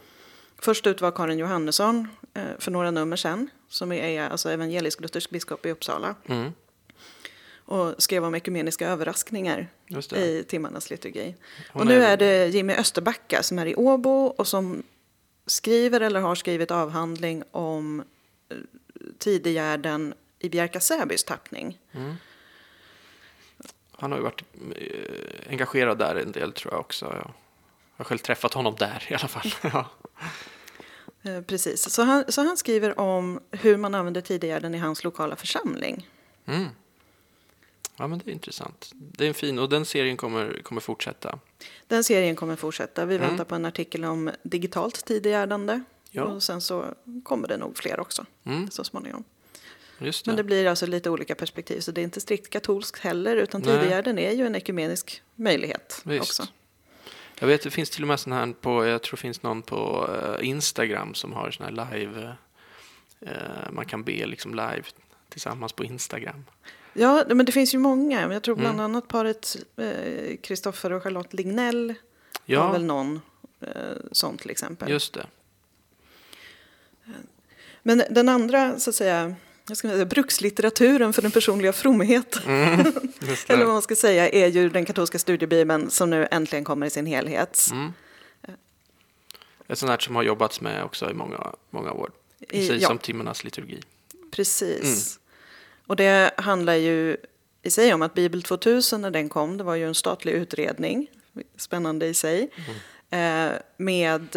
Först 0.58 0.86
ut 0.86 1.00
var 1.00 1.10
Karin 1.10 1.38
Johannesson 1.38 2.08
eh, 2.34 2.42
för 2.58 2.70
några 2.70 2.90
nummer 2.90 3.16
sedan, 3.16 3.50
som 3.68 3.92
är 3.92 4.28
alltså 4.30 4.48
evangelisk-luthersk 4.50 5.30
biskop 5.30 5.66
i 5.66 5.70
Uppsala 5.70 6.14
Mm, 6.26 6.52
och 7.64 7.95
skrev 8.02 8.25
om 8.25 8.35
ekumeniska 8.35 8.88
överraskningar 8.88 9.69
i 10.16 10.45
timmarnas 10.45 10.90
liturgi. 10.90 11.35
Hon 11.73 11.81
och 11.83 11.87
nu 11.88 12.02
är- 12.04 12.12
är 12.12 12.16
det 12.16 12.47
Jimmy 12.49 12.73
Österbacka 12.73 13.42
som 13.42 13.59
är 13.59 13.66
i 13.66 13.75
Åbo 13.75 14.11
och 14.26 14.47
som 14.49 14.83
skriver 15.47 16.00
eller 16.00 16.21
har 16.21 16.35
skrivit 16.35 16.71
avhandling 16.71 17.42
om 17.50 18.00
eh, 18.49 18.57
Tidegärden 19.19 20.14
i 20.38 20.49
Bjärka 20.49 20.81
Säbys 20.81 21.25
tappning. 21.25 21.78
Mm. 21.92 22.14
Han 23.92 24.11
har 24.12 24.19
ju 24.19 24.25
varit 24.25 24.42
eh, 24.76 25.50
engagerad 25.50 25.99
där 25.99 26.16
en 26.16 26.33
del 26.33 26.52
tror 26.52 26.75
jag 26.75 26.81
också. 26.81 27.07
Jag 27.07 27.33
har 27.97 28.04
själv 28.04 28.19
träffat 28.19 28.54
honom 28.54 28.75
där 28.78 29.07
i 29.09 29.14
alla 29.14 29.28
fall. 29.28 29.54
ja. 29.73 29.90
Eh, 31.23 31.40
Precis, 31.42 31.90
så 31.90 32.02
han, 32.02 32.25
så 32.28 32.42
han 32.42 32.57
skriver 32.57 33.00
om 33.00 33.40
hur 33.50 33.76
man 33.76 33.95
använder 33.95 34.21
Tidegärden 34.21 34.75
i 34.75 34.78
hans 34.78 35.04
lokala 35.04 35.37
församling. 35.37 36.09
Mm. 36.47 36.66
Ja, 37.96 38.06
men 38.06 38.18
det 38.18 38.30
är 38.30 38.32
intressant. 38.32 38.90
Det 38.94 39.25
är 39.25 39.28
en 39.28 39.34
fin 39.34 39.58
och 39.58 39.68
den 39.68 39.84
serien 39.84 40.16
kommer, 40.16 40.61
kommer 40.62 40.80
fortsätta. 40.80 41.38
Den 41.87 42.04
serien 42.04 42.37
kommer 42.37 42.56
fortsätta. 42.56 43.04
Vi 43.06 43.16
Mm. 43.16 43.28
väntar 43.28 43.44
på 43.44 43.54
en 43.54 43.64
artikel 43.64 44.04
om 44.04 44.30
digitalt 44.42 45.04
tidigärdande. 45.06 45.82
Ja. 46.11 46.22
Och 46.25 46.42
sen 46.42 46.61
så 46.61 46.94
kommer 47.25 47.49
det 47.49 47.56
nog 47.56 47.76
fler 47.78 48.00
också 48.00 48.26
Mm, 48.44 48.70
så 48.70 48.84
småningom. 48.84 49.25
just 49.99 50.25
det. 50.25 50.28
Men 50.30 50.37
det 50.37 50.44
blir 50.44 50.66
alltså 50.66 50.87
lite 50.87 51.11
olika 51.11 51.34
perspektiv. 51.34 51.80
Så 51.80 51.92
det 51.92 52.00
är 52.00 52.02
inte 52.02 52.20
strikt 52.20 52.50
katolskt 52.50 52.99
heller. 53.00 53.37
Utan. 53.37 53.62
Tidigärden 53.62 54.18
är 54.18 54.30
ju 54.32 54.46
en 54.46 54.54
ekumenisk 54.54 55.22
möjlighet 55.34 56.02
Visst. 56.04 56.22
också. 56.22 56.42
Jag 57.38 57.46
vet 57.49 57.62
det 57.62 57.70
finns 57.70 57.90
till 57.90 58.02
och 58.04 58.08
med 58.08 58.20
sån 58.20 58.32
här 58.32 58.52
på, 58.61 58.87
jag 58.87 59.02
tror 59.02 59.16
det 59.16 59.20
finns 59.20 59.42
någon 59.42 59.62
på 59.62 60.11
eh, 60.40 60.49
Instagram 60.49 61.14
som 61.14 61.32
har 61.32 61.50
sån 61.50 61.64
här 61.66 61.72
live, 61.96 62.37
eh, 63.20 63.70
man 63.72 63.84
kan 63.87 64.04
be 64.04 64.26
liksom 64.26 64.54
live 64.54 64.82
tillsammans 65.28 65.72
på 65.72 65.84
Instagram. 65.84 66.44
Ja, 66.94 67.25
men 67.28 67.46
det 67.46 67.52
finns 67.52 67.75
ju 67.75 67.78
många. 67.78 68.32
Jag 68.32 68.42
tror 68.42 68.54
bland 68.56 68.75
Mm. 68.75 68.84
annat 68.84 69.08
paret 69.08 69.56
eh, 69.76 70.37
Kristoffer 70.42 70.92
och 70.92 71.02
Charlotte 71.02 71.32
Lignell 71.34 71.88
har 71.88 71.96
Ja, 72.44 72.72
väl 72.72 72.84
någon 72.84 73.20
eh, 73.61 73.68
sån 74.12 74.37
till 74.38 74.50
exempel. 74.50 74.90
just 74.90 75.14
det. 75.14 75.26
Men 77.82 78.02
den 78.11 78.28
andra, 78.28 78.78
så 78.78 78.90
att 78.90 78.96
säga, 78.96 79.34
jag 79.68 79.76
ska 79.76 79.88
säga, 79.88 80.04
brukslitteraturen 80.04 81.12
för 81.12 81.22
den 81.22 81.30
personliga 81.30 81.72
fromheten, 81.72 82.42
Mm, 82.46 82.80
eller 83.46 83.64
vad 83.64 83.75
man 83.75 83.82
ska 83.82 83.96
säga, 83.96 84.28
är 84.28 84.46
ju 84.46 84.68
den 84.68 84.84
katolska 84.84 85.18
studiebibeln 85.18 85.90
som 85.90 86.11
nu 86.11 86.28
äntligen 86.30 86.64
kommer 86.64 86.87
i 86.87 86.90
sin 86.90 87.06
helhet. 87.06 87.68
Mm. 87.72 87.92
Ett 89.68 89.78
sånt 89.78 89.90
här 89.90 89.99
som 89.99 90.16
har 90.16 90.22
jobbats 90.22 90.61
med 90.61 90.84
också 90.84 91.11
i 91.11 91.14
många, 91.14 91.54
många 91.70 91.92
år. 91.92 92.11
Precis 92.49 92.82
ja. 92.82 92.88
som 92.88 92.99
timmarnas 92.99 93.44
liturgi. 93.44 93.80
Precis. 94.30 95.18
Och 95.86 95.96
det 95.96 96.30
handlar 96.36 96.74
ju 96.74 97.16
i 97.62 97.70
sig 97.70 97.94
om 97.94 98.02
att 98.02 98.14
Bibel 98.14 98.42
2000 98.42 99.00
när 99.00 99.10
den 99.10 99.28
kom, 99.28 99.56
det 99.58 99.64
var 99.64 99.74
ju 99.74 99.86
en 99.86 99.94
statlig 99.94 100.32
utredning, 100.32 101.10
spännande 101.56 102.06
i 102.06 102.14
sig, 102.14 102.50
eh, 103.10 103.50
med 103.76 104.36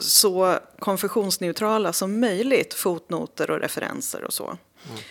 så 0.00 0.58
konfessionsneutrala 0.78 1.92
som 1.92 2.20
möjligt 2.20 2.74
fotnoter 2.74 3.50
och 3.50 3.60
referenser 3.60 4.24
och 4.24 4.32
så. 4.32 4.58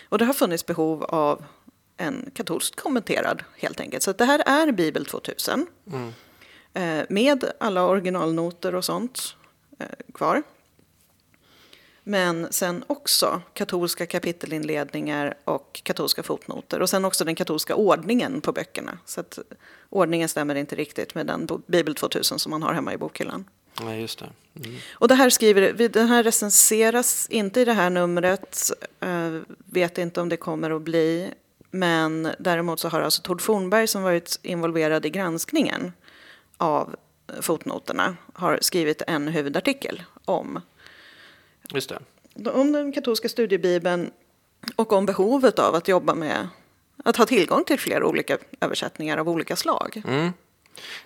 Och 0.08 0.18
det 0.18 0.24
har 0.24 0.34
funnits 0.34 0.66
behov 0.66 1.04
av 1.04 1.44
en 1.96 2.30
katolskt 2.34 2.76
kommenterad 2.80 3.42
helt 3.58 3.80
enkelt. 3.80 4.02
Så 4.02 4.12
det 4.12 4.24
här 4.24 4.42
är 4.46 4.72
Bibel 4.72 5.06
2000 5.06 5.66
Mm. 5.92 6.12
eh, 6.74 7.06
med 7.08 7.44
alla 7.60 7.84
originalnoter 7.86 8.74
och 8.74 8.84
sånt 8.84 9.36
eh, 9.78 9.86
kvar. 10.14 10.42
Men 12.04 12.46
sen 12.50 12.84
också 12.86 13.42
katolska 13.54 14.06
kapitelinledningar 14.06 15.34
och 15.44 15.80
katolska 15.84 16.22
fotnoter. 16.22 16.82
Och 16.82 16.90
sen 16.90 17.04
också 17.04 17.24
den 17.24 17.34
katolska 17.34 17.74
ordningen 17.74 18.40
på 18.40 18.52
böckerna. 18.52 18.98
Så 19.04 19.20
att 19.20 19.38
ordningen 19.90 20.28
stämmer 20.28 20.54
inte 20.54 20.76
riktigt 20.76 21.14
med 21.14 21.26
den 21.26 21.48
Bibel 21.66 21.94
2000 21.94 22.38
som 22.38 22.50
man 22.50 22.62
har 22.62 22.72
hemma 22.72 22.92
i 22.94 22.96
bokhyllan. 22.96 23.44
Nej, 23.82 24.00
just 24.00 24.18
det. 24.18 24.30
Mm. 24.64 24.76
Och 24.92 25.08
det 25.08 25.14
här 25.14 25.30
skriver, 25.30 25.88
den 25.88 26.08
här 26.08 26.22
recenseras 26.22 27.26
inte 27.30 27.60
i 27.60 27.64
det 27.64 27.72
här 27.72 27.90
numret. 27.90 28.70
Eh, 29.00 29.40
vet 29.64 29.98
inte 29.98 30.20
om 30.20 30.28
det 30.28 30.36
kommer 30.36 30.70
att 30.70 30.82
bli. 30.82 31.30
Men 31.70 32.28
däremot 32.38 32.80
så 32.80 32.88
har 32.88 33.00
alltså 33.00 33.22
Tord 33.22 33.42
Fornberg 33.42 33.86
som 33.86 34.02
varit 34.02 34.38
involverad 34.42 35.06
i 35.06 35.10
granskningen 35.10 35.92
av 36.56 36.96
fotnoterna 37.40 38.16
har 38.32 38.58
skrivit 38.62 39.02
en 39.06 39.28
huvudartikel 39.28 40.02
om 40.24 40.60
Just 41.74 41.92
det. 42.34 42.50
om 42.50 42.72
den 42.72 42.92
katolska 42.92 43.28
studiebibeln 43.28 44.10
och 44.76 44.92
om 44.92 45.06
behovet 45.06 45.58
av 45.58 45.74
att 45.74 45.88
jobba 45.88 46.14
med 46.14 46.48
att 47.04 47.16
ha 47.16 47.26
tillgång 47.26 47.64
till 47.64 47.78
flera 47.78 48.06
olika 48.06 48.38
översättningar 48.60 49.18
av 49.18 49.28
olika 49.28 49.56
slag. 49.56 50.02
Mm. 50.06 50.32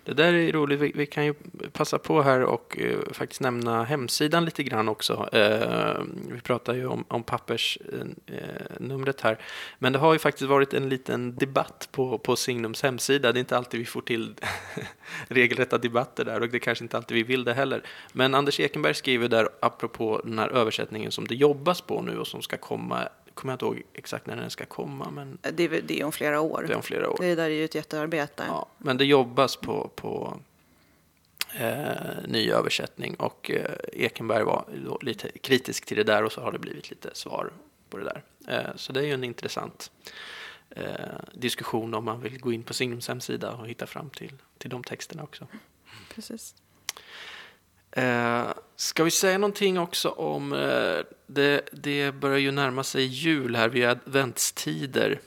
Det 0.04 0.12
där 0.12 0.34
är 0.34 0.52
roligt. 0.52 0.80
Vi, 0.80 0.92
vi 0.94 1.06
kan 1.06 1.24
ju 1.24 1.34
passa 1.72 1.98
på 1.98 2.22
här 2.22 2.42
och 2.42 2.78
eh, 2.78 2.98
faktiskt 3.12 3.40
nämna 3.40 3.84
hemsidan 3.84 4.44
lite 4.44 4.62
grann 4.62 4.88
också. 4.88 5.28
Eh, 5.32 6.02
vi 6.30 6.40
pratar 6.40 6.74
ju 6.74 6.86
om, 6.86 7.04
om 7.08 7.22
pappersnumret 7.22 9.24
eh, 9.24 9.30
eh, 9.30 9.30
här. 9.30 9.38
Men 9.78 9.92
det 9.92 9.98
har 9.98 10.12
ju 10.12 10.18
faktiskt 10.18 10.48
varit 10.48 10.74
en 10.74 10.88
liten 10.88 11.36
debatt 11.36 11.88
på, 11.92 12.18
på 12.18 12.36
Signums 12.36 12.82
hemsida. 12.82 13.32
Det 13.32 13.38
är 13.38 13.40
inte 13.40 13.56
alltid 13.56 13.80
vi 13.80 13.86
får 13.86 14.00
till 14.00 14.34
regelrätta 15.28 15.78
debatter 15.78 16.24
där 16.24 16.40
och 16.40 16.48
det 16.48 16.58
kanske 16.58 16.84
inte 16.84 16.96
alltid 16.96 17.14
vi 17.14 17.22
vill 17.22 17.44
det 17.44 17.54
heller. 17.54 17.82
Men 18.12 18.34
Anders 18.34 18.60
Ekenberg 18.60 18.94
skriver 18.94 19.28
där 19.28 19.48
apropå 19.60 20.20
den 20.24 20.38
här 20.38 20.48
översättningen 20.48 21.12
som 21.12 21.26
det 21.26 21.34
jobbas 21.34 21.80
på 21.80 22.02
nu 22.02 22.18
och 22.18 22.26
som 22.26 22.42
ska 22.42 22.56
komma. 22.56 23.08
Kommer 23.38 23.52
jag 23.52 23.56
inte 23.56 23.64
ihåg 23.64 23.82
exakt 23.94 24.26
när 24.26 24.36
den 24.36 24.50
ska 24.50 24.66
komma, 24.66 25.10
men 25.10 25.38
Det 25.52 25.64
är, 25.64 25.80
det 25.82 26.00
är 26.00 26.04
om 26.04 26.12
flera 26.12 26.40
år. 26.40 26.64
det 26.66 26.72
är 26.72 26.76
om 26.76 26.82
flera 26.82 27.10
år. 27.10 27.16
Det 27.20 27.34
där 27.34 27.44
är 27.44 27.48
ju 27.48 27.64
ett 27.64 27.74
jättearbete. 27.74 28.44
Ja, 28.48 28.66
men 28.78 28.96
det 28.96 29.04
jobbas 29.04 29.56
på, 29.56 29.90
på 29.94 30.40
eh, 31.54 31.86
ny 32.28 32.50
översättning 32.50 33.14
och 33.14 33.50
eh, 33.50 33.74
Ekenberg 33.92 34.44
var 34.44 34.64
lite 35.02 35.30
kritisk 35.38 35.86
till 35.86 35.96
det 35.96 36.04
där 36.04 36.24
och 36.24 36.32
så 36.32 36.40
har 36.40 36.52
det 36.52 36.58
blivit 36.58 36.90
lite 36.90 37.10
svar 37.14 37.52
på 37.90 37.96
det 37.98 38.04
där. 38.04 38.22
Eh, 38.48 38.76
så 38.76 38.92
det 38.92 39.00
är 39.00 39.04
ju 39.04 39.12
en 39.12 39.24
intressant 39.24 39.90
eh, 40.70 40.84
diskussion 41.32 41.94
om 41.94 42.04
man 42.04 42.20
vill 42.20 42.40
gå 42.40 42.52
in 42.52 42.62
på 42.62 42.74
Signums 42.74 43.08
hemsida 43.08 43.52
och 43.52 43.68
hitta 43.68 43.86
fram 43.86 44.10
till, 44.10 44.32
till 44.58 44.70
de 44.70 44.84
texterna 44.84 45.22
också. 45.22 45.46
Precis. 46.14 46.54
Eh, 47.90 48.46
ska 48.76 49.04
vi 49.04 49.10
säga 49.10 49.38
någonting 49.38 49.78
också 49.78 50.08
om, 50.08 50.52
eh, 50.52 51.04
det, 51.26 51.68
det 51.72 52.12
börjar 52.14 52.38
ju 52.38 52.50
närma 52.50 52.84
sig 52.84 53.04
jul 53.04 53.56
här 53.56 53.68
vid 53.68 53.84
adventstider. 53.84 55.20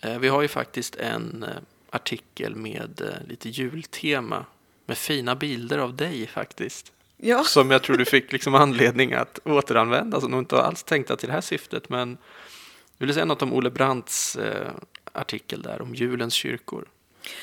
Eh, 0.00 0.18
vi 0.18 0.28
har 0.28 0.42
ju 0.42 0.48
faktiskt 0.48 0.96
en 0.96 1.44
artikel 1.90 2.56
med 2.56 3.20
lite 3.28 3.48
jultema 3.48 4.44
med 4.86 4.98
fina 4.98 5.36
bilder 5.36 5.78
av 5.78 5.96
dig 5.96 6.26
faktiskt. 6.26 6.92
Ja, 7.16 7.44
Som 7.44 7.70
jag 7.70 7.82
tror 7.82 7.96
du 7.96 8.04
fick 8.04 8.32
liksom 8.32 8.54
anledning 8.54 9.12
att 9.12 9.38
återanvända, 9.44 10.20
som 10.20 10.30
nog 10.30 10.40
inte 10.40 10.62
alls 10.62 10.82
tänkta 10.82 11.16
till 11.16 11.28
det 11.28 11.32
här 11.32 11.40
syftet. 11.40 11.88
Men 11.88 12.16
vill 12.98 13.08
du 13.08 13.14
säga 13.14 13.26
något 13.26 13.42
om 13.42 13.52
Olle 13.52 13.70
Brandts 13.70 14.36
eh, 14.36 14.70
artikel 15.12 15.62
där 15.62 15.82
om 15.82 15.94
julens 15.94 16.34
kyrkor? 16.34 16.88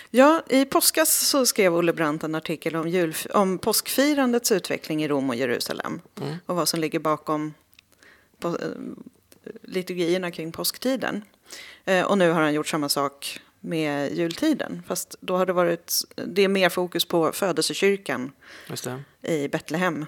Ja, 0.09 0.43
i 0.49 0.65
påskas 0.65 1.27
så 1.29 1.45
skrev 1.45 1.75
Olle 1.75 1.93
Brandt 1.93 2.23
en 2.23 2.35
artikel 2.35 2.75
om, 2.75 2.87
jul, 2.87 3.15
om 3.33 3.57
påskfirandets 3.57 4.51
utveckling 4.51 5.03
i 5.03 5.07
Rom 5.07 5.29
och 5.29 5.35
Jerusalem 5.35 6.01
Mm. 6.21 6.35
och 6.45 6.55
vad 6.55 6.67
som 6.69 6.79
ligger 6.79 6.99
bakom 6.99 7.53
på, 8.39 8.47
eh, 8.47 8.53
liturgierna 9.61 10.31
kring 10.31 10.51
påsktiden. 10.51 11.23
Eh, 11.85 12.05
och 12.05 12.17
nu 12.17 12.31
har 12.31 12.41
han 12.41 12.53
gjort 12.53 12.67
samma 12.67 12.89
sak 12.89 13.39
med 13.59 14.13
jultiden, 14.17 14.83
fast 14.87 15.15
då 15.19 15.37
har 15.37 15.45
det 15.45 15.53
varit 15.53 15.93
det 16.15 16.41
är 16.41 16.47
mer 16.47 16.69
fokus 16.69 17.05
på 17.05 17.31
födelsekyrkan 17.31 18.31
i 19.21 19.47
Betlehem. 19.47 20.05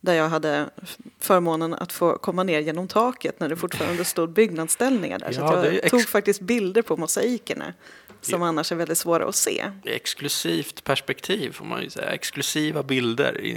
Där 0.00 0.14
jag 0.14 0.28
hade 0.28 0.70
förmånen 1.18 1.74
att 1.74 1.92
få 1.92 2.18
komma 2.18 2.42
ner 2.42 2.60
genom 2.60 2.88
taket 2.88 3.40
när 3.40 3.48
det 3.48 3.56
fortfarande 3.56 4.04
stod 4.04 4.30
byggnadsställningar 4.32 5.18
där. 5.18 5.32
så 5.32 5.40
Ja, 5.40 5.64
är 5.64 5.72
jag 5.82 5.90
tog 5.90 6.08
faktiskt 6.08 6.40
bilder 6.40 6.82
på 6.82 6.96
mosaikerna 6.96 7.74
som 8.26 8.40
Ja. 8.42 8.46
annars 8.48 8.72
är 8.72 8.76
väldigt 8.76 8.98
svåra 8.98 9.28
att 9.28 9.34
se. 9.34 9.70
Exklusivt 9.84 10.84
perspektiv 10.84 11.52
får 11.52 11.64
man 11.64 11.82
ju 11.82 11.90
säga. 11.90 12.10
Exklusiva 12.10 12.82
bilder 12.82 13.40
i, 13.40 13.50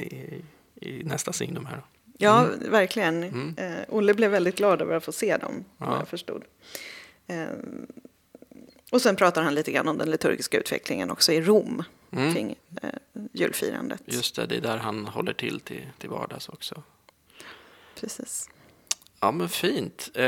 i, 0.82 0.90
i 0.90 1.04
nästa 1.04 1.34
signum 1.34 1.66
här. 1.66 1.82
Ja, 2.18 2.48
verkligen. 2.70 3.24
Mm. 3.24 3.56
Eh, 3.58 3.78
Olle 3.90 4.14
blev 4.14 4.32
väldigt 4.32 4.56
glad 4.58 4.82
över 4.82 4.96
att 4.96 5.04
få 5.06 5.12
se 5.12 5.38
dem, 5.38 5.66
Ja. 5.78 5.98
jag 5.98 6.08
förstod. 6.08 6.44
Eh, 7.28 7.46
och 8.92 9.02
sen 9.02 9.16
pratar 9.16 9.42
han 9.44 9.56
lite 9.56 9.72
grann 9.72 9.88
om 9.88 9.98
den 9.98 10.12
liturgiska 10.12 10.58
utvecklingen 10.60 11.12
också 11.12 11.32
i 11.32 11.42
Rom 11.42 11.84
Mm. 12.12 12.34
kring 12.34 12.56
eh, 12.82 12.90
julfirandet. 13.34 14.02
Just 14.06 14.36
det, 14.36 14.46
det 14.46 14.56
är 14.56 14.62
där 14.62 14.78
han 14.78 15.06
håller 15.06 15.34
till 15.34 15.60
till, 15.60 15.86
till 15.98 16.10
vardags 16.10 16.50
också. 16.50 16.84
Precis. 18.00 18.50
Ja, 19.20 19.32
men 19.32 19.50
fint. 19.50 20.10
Eh, 20.14 20.26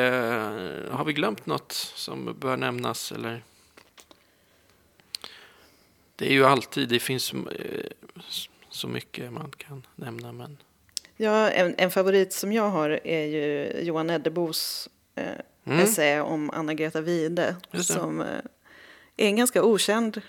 har 0.91 1.03
vi 1.05 1.13
glömt 1.13 1.45
något 1.45 1.71
som 1.95 2.35
bör 2.39 2.57
nämnas? 2.57 3.11
Eller? 3.11 3.43
Det 6.21 6.27
är 6.27 6.33
ju 6.33 6.45
alltid, 6.45 6.89
det 6.89 6.99
finns 6.99 7.33
eh, 7.33 7.39
så 8.69 8.87
mycket 8.87 9.33
man 9.33 9.51
kan 9.57 9.85
nämna. 9.95 10.31
Men 10.31 10.57
Ja, 11.17 11.49
en, 11.49 11.75
en 11.77 11.91
favorit 11.91 12.33
som 12.33 12.53
jag 12.53 12.69
har 12.69 12.99
är 13.07 13.25
ju 13.25 13.71
Johan 13.81 14.09
Eddebos 14.09 14.89
eh, 15.15 15.25
Mm. 15.65 15.79
essä 15.79 16.21
om 16.21 16.49
Anna-Greta 16.49 17.01
Wide 17.01 17.55
som 17.83 18.21
eh, 18.21 18.27
är 19.17 19.25
en 19.25 19.35
ganska 19.35 19.63
okänd 19.63 20.21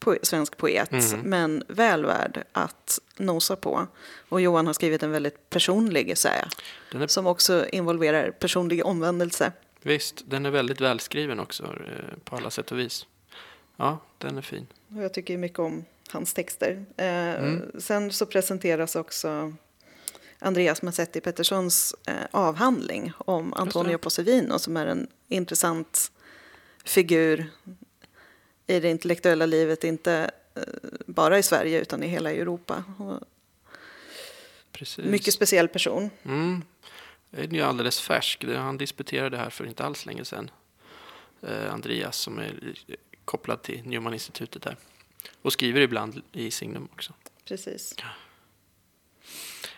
po- 0.00 0.18
svensk 0.22 0.56
poet 0.56 0.90
Mhm. 0.92 1.20
men 1.24 1.64
väl 1.68 2.04
värd 2.06 2.44
att 2.52 2.98
nosa 3.16 3.56
på. 3.56 3.86
Och 4.28 4.40
Johan 4.40 4.66
har 4.66 4.74
skrivit 4.74 5.02
en 5.02 5.10
väldigt 5.10 5.50
personlig 5.50 6.10
essä 6.10 6.28
är, 6.28 7.06
som 7.06 7.26
också 7.26 7.66
involverar 7.72 8.30
personlig 8.30 8.86
omvändelse. 8.86 9.52
visst, 9.82 10.22
den 10.26 10.46
är 10.46 10.50
väldigt 10.50 10.80
välskriven 10.80 11.40
också 11.40 11.64
eh, 11.64 12.18
på 12.24 12.36
alla 12.36 12.50
sätt 12.50 12.72
och 12.72 12.78
vis. 12.78 13.06
Ja, 13.76 13.98
den 14.18 14.38
är 14.38 14.42
fin. 14.42 14.66
Och 14.96 15.02
jag 15.02 15.14
tycker 15.14 15.38
mycket 15.38 15.58
om 15.58 15.84
hans 16.10 16.34
texter. 16.34 16.84
Eh, 16.96 17.06
Mm. 17.06 17.80
Sen 17.80 18.12
så 18.12 18.26
presenteras 18.26 18.96
också 18.96 19.52
Andreas 20.38 20.82
Massetti 20.82 21.20
Petterssons 21.20 21.94
eh, 22.06 22.14
avhandling 22.30 23.12
om 23.18 23.54
Antonio 23.54 23.98
Posevino 23.98 24.58
som 24.58 24.76
är 24.76 24.86
en 24.86 25.08
intressant 25.28 26.12
figur 26.84 27.50
i 28.66 28.80
det 28.80 28.90
intellektuella 28.90 29.46
livet, 29.46 29.84
inte 29.84 30.30
eh, 30.54 30.62
bara 31.06 31.38
i 31.38 31.42
Sverige 31.42 31.80
utan 31.80 32.02
i 32.02 32.06
hela 32.06 32.32
Europa. 32.32 32.84
Och 32.98 33.20
Precis. 34.72 35.04
mycket 35.04 35.34
speciell 35.34 35.68
person. 35.68 36.10
Mm. 36.24 36.62
Den 37.30 37.50
är 37.50 37.54
ju 37.56 37.62
alldeles 37.62 38.00
färsk. 38.00 38.44
Han 38.44 38.78
disputerade 38.78 39.36
här 39.36 39.50
för 39.50 39.66
inte 39.66 39.84
alls 39.84 40.06
länge 40.06 40.24
sedan. 40.24 40.50
Eh, 41.42 41.72
Andreas 41.72 42.16
som 42.16 42.38
är 42.38 42.74
kopplad 43.26 43.62
till 43.62 43.82
Newman-institutet 43.84 44.62
där. 44.62 44.76
Och 45.42 45.52
skriver 45.52 45.80
ibland 45.80 46.22
i 46.32 46.50
Signum 46.50 46.88
också. 46.92 47.12
Precis. 47.44 47.94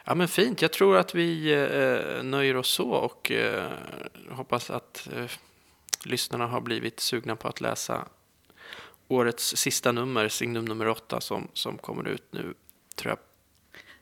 Ja 0.05 0.15
men 0.15 0.29
fint, 0.29 0.63
jag 0.63 0.73
tror 0.73 0.97
att 0.97 1.15
vi 1.15 1.53
eh, 1.53 2.23
nöjer 2.23 2.57
oss 2.57 2.69
så 2.69 2.91
och 2.91 3.31
eh, 3.31 3.73
hoppas 4.31 4.71
att 4.71 5.09
eh, 5.13 5.31
lyssnarna 6.05 6.47
har 6.47 6.61
blivit 6.61 7.01
sugna 7.01 7.37
på 7.37 7.49
att 7.49 7.61
läsa 7.61 8.09
årets 9.09 9.57
sista 9.57 9.93
nummer, 9.93 10.29
signum 10.29 10.65
nummer 10.65 10.89
åtta 10.89 11.21
som, 11.21 11.49
som 11.53 11.79
kommer 11.79 12.09
ut 12.09 12.25
nu, 12.31 12.55
tror 12.95 13.11
jag. 13.11 13.19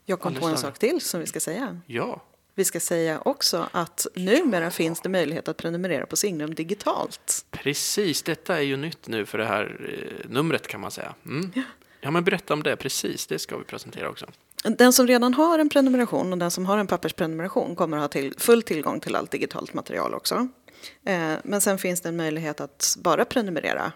Jag 0.05 0.21
kom 0.21 0.35
på 0.35 0.47
en 0.47 0.59
sak 0.59 0.79
till 0.79 1.01
som 1.01 1.21
vi 1.21 1.27
ska 1.27 1.41
säga. 1.41 1.81
Ja, 1.87 2.23
Vi 2.59 2.65
ska 2.65 2.81
säga 2.81 3.21
också 3.25 3.69
att 3.73 4.07
numera 4.15 4.71
finns 4.71 5.01
det 5.01 5.09
möjlighet 5.09 5.49
att 5.49 5.57
prenumerera 5.57 6.07
på 6.07 6.17
Signum 6.17 6.55
digitalt. 6.55 7.45
precis. 7.51 8.23
Detta 8.23 8.57
är 8.57 8.61
ju 8.61 8.77
nytt 8.77 9.09
nu 9.09 9.27
för 9.27 9.39
det 9.39 9.45
här 9.47 9.91
eh, 10.23 10.31
numret 10.31 10.67
kan 10.67 10.81
man 10.81 10.91
säga. 10.91 11.15
Mm. 11.27 11.53
Ja 12.01 12.11
men 12.11 12.25
berätta 12.25 12.55
om 12.55 12.63
det, 12.63 12.77
precis. 12.77 13.27
Det 13.27 13.39
ska 13.39 13.57
vi 13.59 13.65
presentera 13.65 14.09
också. 14.11 14.27
Den 14.65 14.93
som 14.93 15.07
redan 15.07 15.35
har 15.35 15.59
en 15.59 15.69
prenumeration 15.69 16.33
och 16.33 16.39
den 16.39 16.51
som 16.51 16.67
har 16.67 16.79
en 16.79 16.87
pappersprenumeration 16.87 17.77
kommer 17.77 17.97
att 17.97 18.03
ha 18.03 18.09
till, 18.09 18.35
full 18.39 18.63
tillgång 18.63 19.01
till 19.01 19.17
allt 19.17 19.31
digitalt 19.31 19.75
material 19.75 20.15
också. 20.15 20.49
Eh, 21.05 21.33
men 21.45 21.61
sen 21.61 21.79
finns 21.79 22.01
det 22.01 22.09
en 22.09 22.17
möjlighet 22.17 22.61
att 22.61 22.97
bara 22.99 23.25
prenumerera 23.25 23.93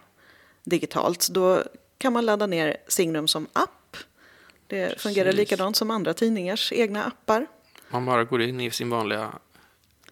digitalt. 0.64 1.29
Då 1.31 1.62
kan 1.99 2.12
man 2.12 2.27
ladda 2.27 2.46
ner 2.46 2.77
Signum 2.88 3.29
som 3.29 3.46
app. 3.53 3.96
Det 4.66 4.87
Precis. 4.87 5.03
fungerar 5.03 5.33
likadant 5.33 5.77
som 5.77 5.90
andra 5.90 6.14
tidningars 6.14 6.73
egna 6.73 7.05
appar. 7.05 7.46
Man 7.90 8.05
bara 8.05 8.24
går 8.24 8.42
in 8.42 8.61
i 8.61 8.70
sin 8.70 8.90
vanliga 8.90 9.33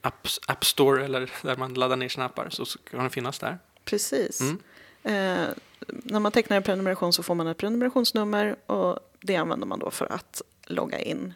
app, 0.01 0.27
app 0.47 0.65
Store 0.65 1.05
eller 1.05 1.31
där 1.43 1.57
man 1.57 1.75
laddar 1.75 1.97
ner 1.97 2.09
sina 2.09 2.25
appar 2.27 2.49
så 2.51 2.65
ska 2.65 2.97
den 2.97 3.11
finnas 3.11 3.39
där. 3.39 3.59
Precis. 3.85 4.41
Mm. 4.41 4.59
Eh, 5.03 5.49
när 5.89 6.21
man 6.21 6.33
tecknar 6.33 6.57
en 6.57 6.63
prenumeration 6.63 7.13
så 7.13 7.23
får 7.23 7.35
man 7.35 7.47
ett 7.47 7.57
prenumerationsnummer 7.57 8.57
och 8.67 8.99
det 9.21 9.37
använder 9.37 9.67
man 9.67 9.79
då 9.79 9.91
för 9.91 10.13
att 10.13 10.43
logga 10.67 10.99
in. 11.01 11.35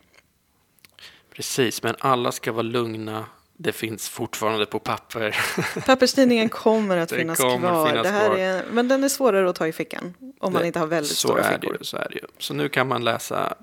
Precis, 1.34 1.82
men 1.82 1.94
alla 1.98 2.32
ska 2.32 2.52
vara 2.52 2.62
lugna. 2.62 3.24
Det 3.56 3.72
finns 3.72 4.08
fortfarande 4.08 4.66
på 4.66 4.78
papper. 4.78 5.36
Papperstidningen 5.86 6.48
kommer 6.48 6.96
att 6.96 7.12
finnas 7.12 7.38
kommer 7.38 7.58
kvar. 7.68 7.86
finnas 7.88 8.02
det 8.06 8.10
här 8.12 8.26
kvar. 8.26 8.36
Är, 8.38 8.64
men 8.72 8.88
den 8.88 9.04
är 9.04 9.08
svårare 9.08 9.50
att 9.50 9.56
ta 9.56 9.66
i 9.66 9.72
fickan 9.72 10.14
om 10.40 10.52
man 10.52 10.62
Det- 10.62 10.66
inte 10.66 10.78
har 10.78 10.86
väldigt 10.86 11.12
så 11.16 11.28
stora 11.28 11.42
fickor. 11.44 11.78
så 11.80 11.96
är 11.96 12.08
det 12.08 12.14
ju. 12.14 12.26
Så 12.38 12.54
nu 12.54 12.68
kan 12.68 12.88
man 12.88 13.04
läsa. 13.04 13.54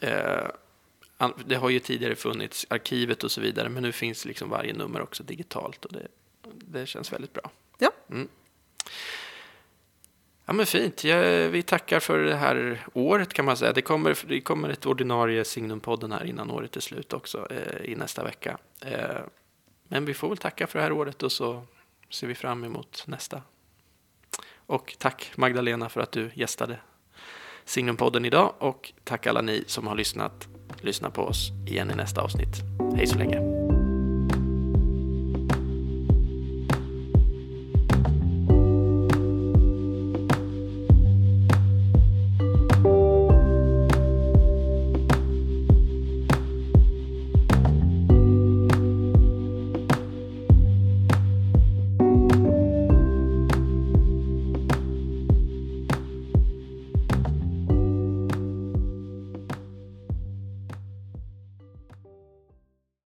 Eh, 0.00 0.12
det 1.46 1.56
har 1.56 1.70
ju 1.70 1.78
tidigare 1.78 2.14
funnits 2.14 2.66
arkivet 2.70 3.24
och 3.24 3.30
så 3.30 3.40
vidare, 3.40 3.68
men 3.68 3.82
nu 3.82 3.92
finns 3.92 4.24
liksom 4.24 4.50
varje 4.50 4.72
nummer 4.72 5.02
också 5.02 5.22
digitalt 5.22 5.84
och 5.84 5.92
det, 5.92 6.06
det 6.48 6.86
känns 6.86 7.12
väldigt 7.12 7.32
bra. 7.32 7.50
Ja. 7.78 7.90
Mm. 8.10 8.28
Ja 10.46 10.52
men 10.52 10.66
fint, 10.66 11.04
ja, 11.04 11.18
vi 11.48 11.62
tackar 11.62 12.00
för 12.00 12.18
det 12.18 12.36
här 12.36 12.80
året 12.92 13.32
kan 13.32 13.44
man 13.44 13.56
säga. 13.56 13.72
Det 13.72 13.82
kommer, 13.82 14.18
det 14.28 14.40
kommer 14.40 14.68
ett 14.68 14.86
ordinarie 14.86 15.44
Signumpodden 15.44 16.12
här 16.12 16.24
innan 16.24 16.50
året 16.50 16.76
är 16.76 16.80
slut 16.80 17.12
också 17.12 17.46
eh, 17.50 17.90
i 17.90 17.94
nästa 17.96 18.24
vecka. 18.24 18.58
Eh, 18.80 19.20
men 19.88 20.04
vi 20.04 20.14
får 20.14 20.28
väl 20.28 20.38
tacka 20.38 20.66
för 20.66 20.78
det 20.78 20.82
här 20.82 20.92
året 20.92 21.22
och 21.22 21.32
så 21.32 21.62
ser 22.10 22.26
vi 22.26 22.34
fram 22.34 22.64
emot 22.64 23.04
nästa. 23.06 23.42
Och 24.66 24.96
tack 24.98 25.32
Magdalena 25.36 25.88
för 25.88 26.00
att 26.00 26.12
du 26.12 26.30
gästade 26.34 26.78
Signumpodden 27.64 28.24
idag 28.24 28.54
och 28.58 28.92
tack 29.04 29.26
alla 29.26 29.40
ni 29.40 29.64
som 29.66 29.86
har 29.86 29.94
lyssnat. 29.94 30.48
Lyssna 30.80 31.10
på 31.10 31.22
oss 31.22 31.52
igen 31.66 31.90
i 31.90 31.94
nästa 31.94 32.20
avsnitt. 32.20 32.62
Hej 32.96 33.06
så 33.06 33.18
länge. 33.18 33.53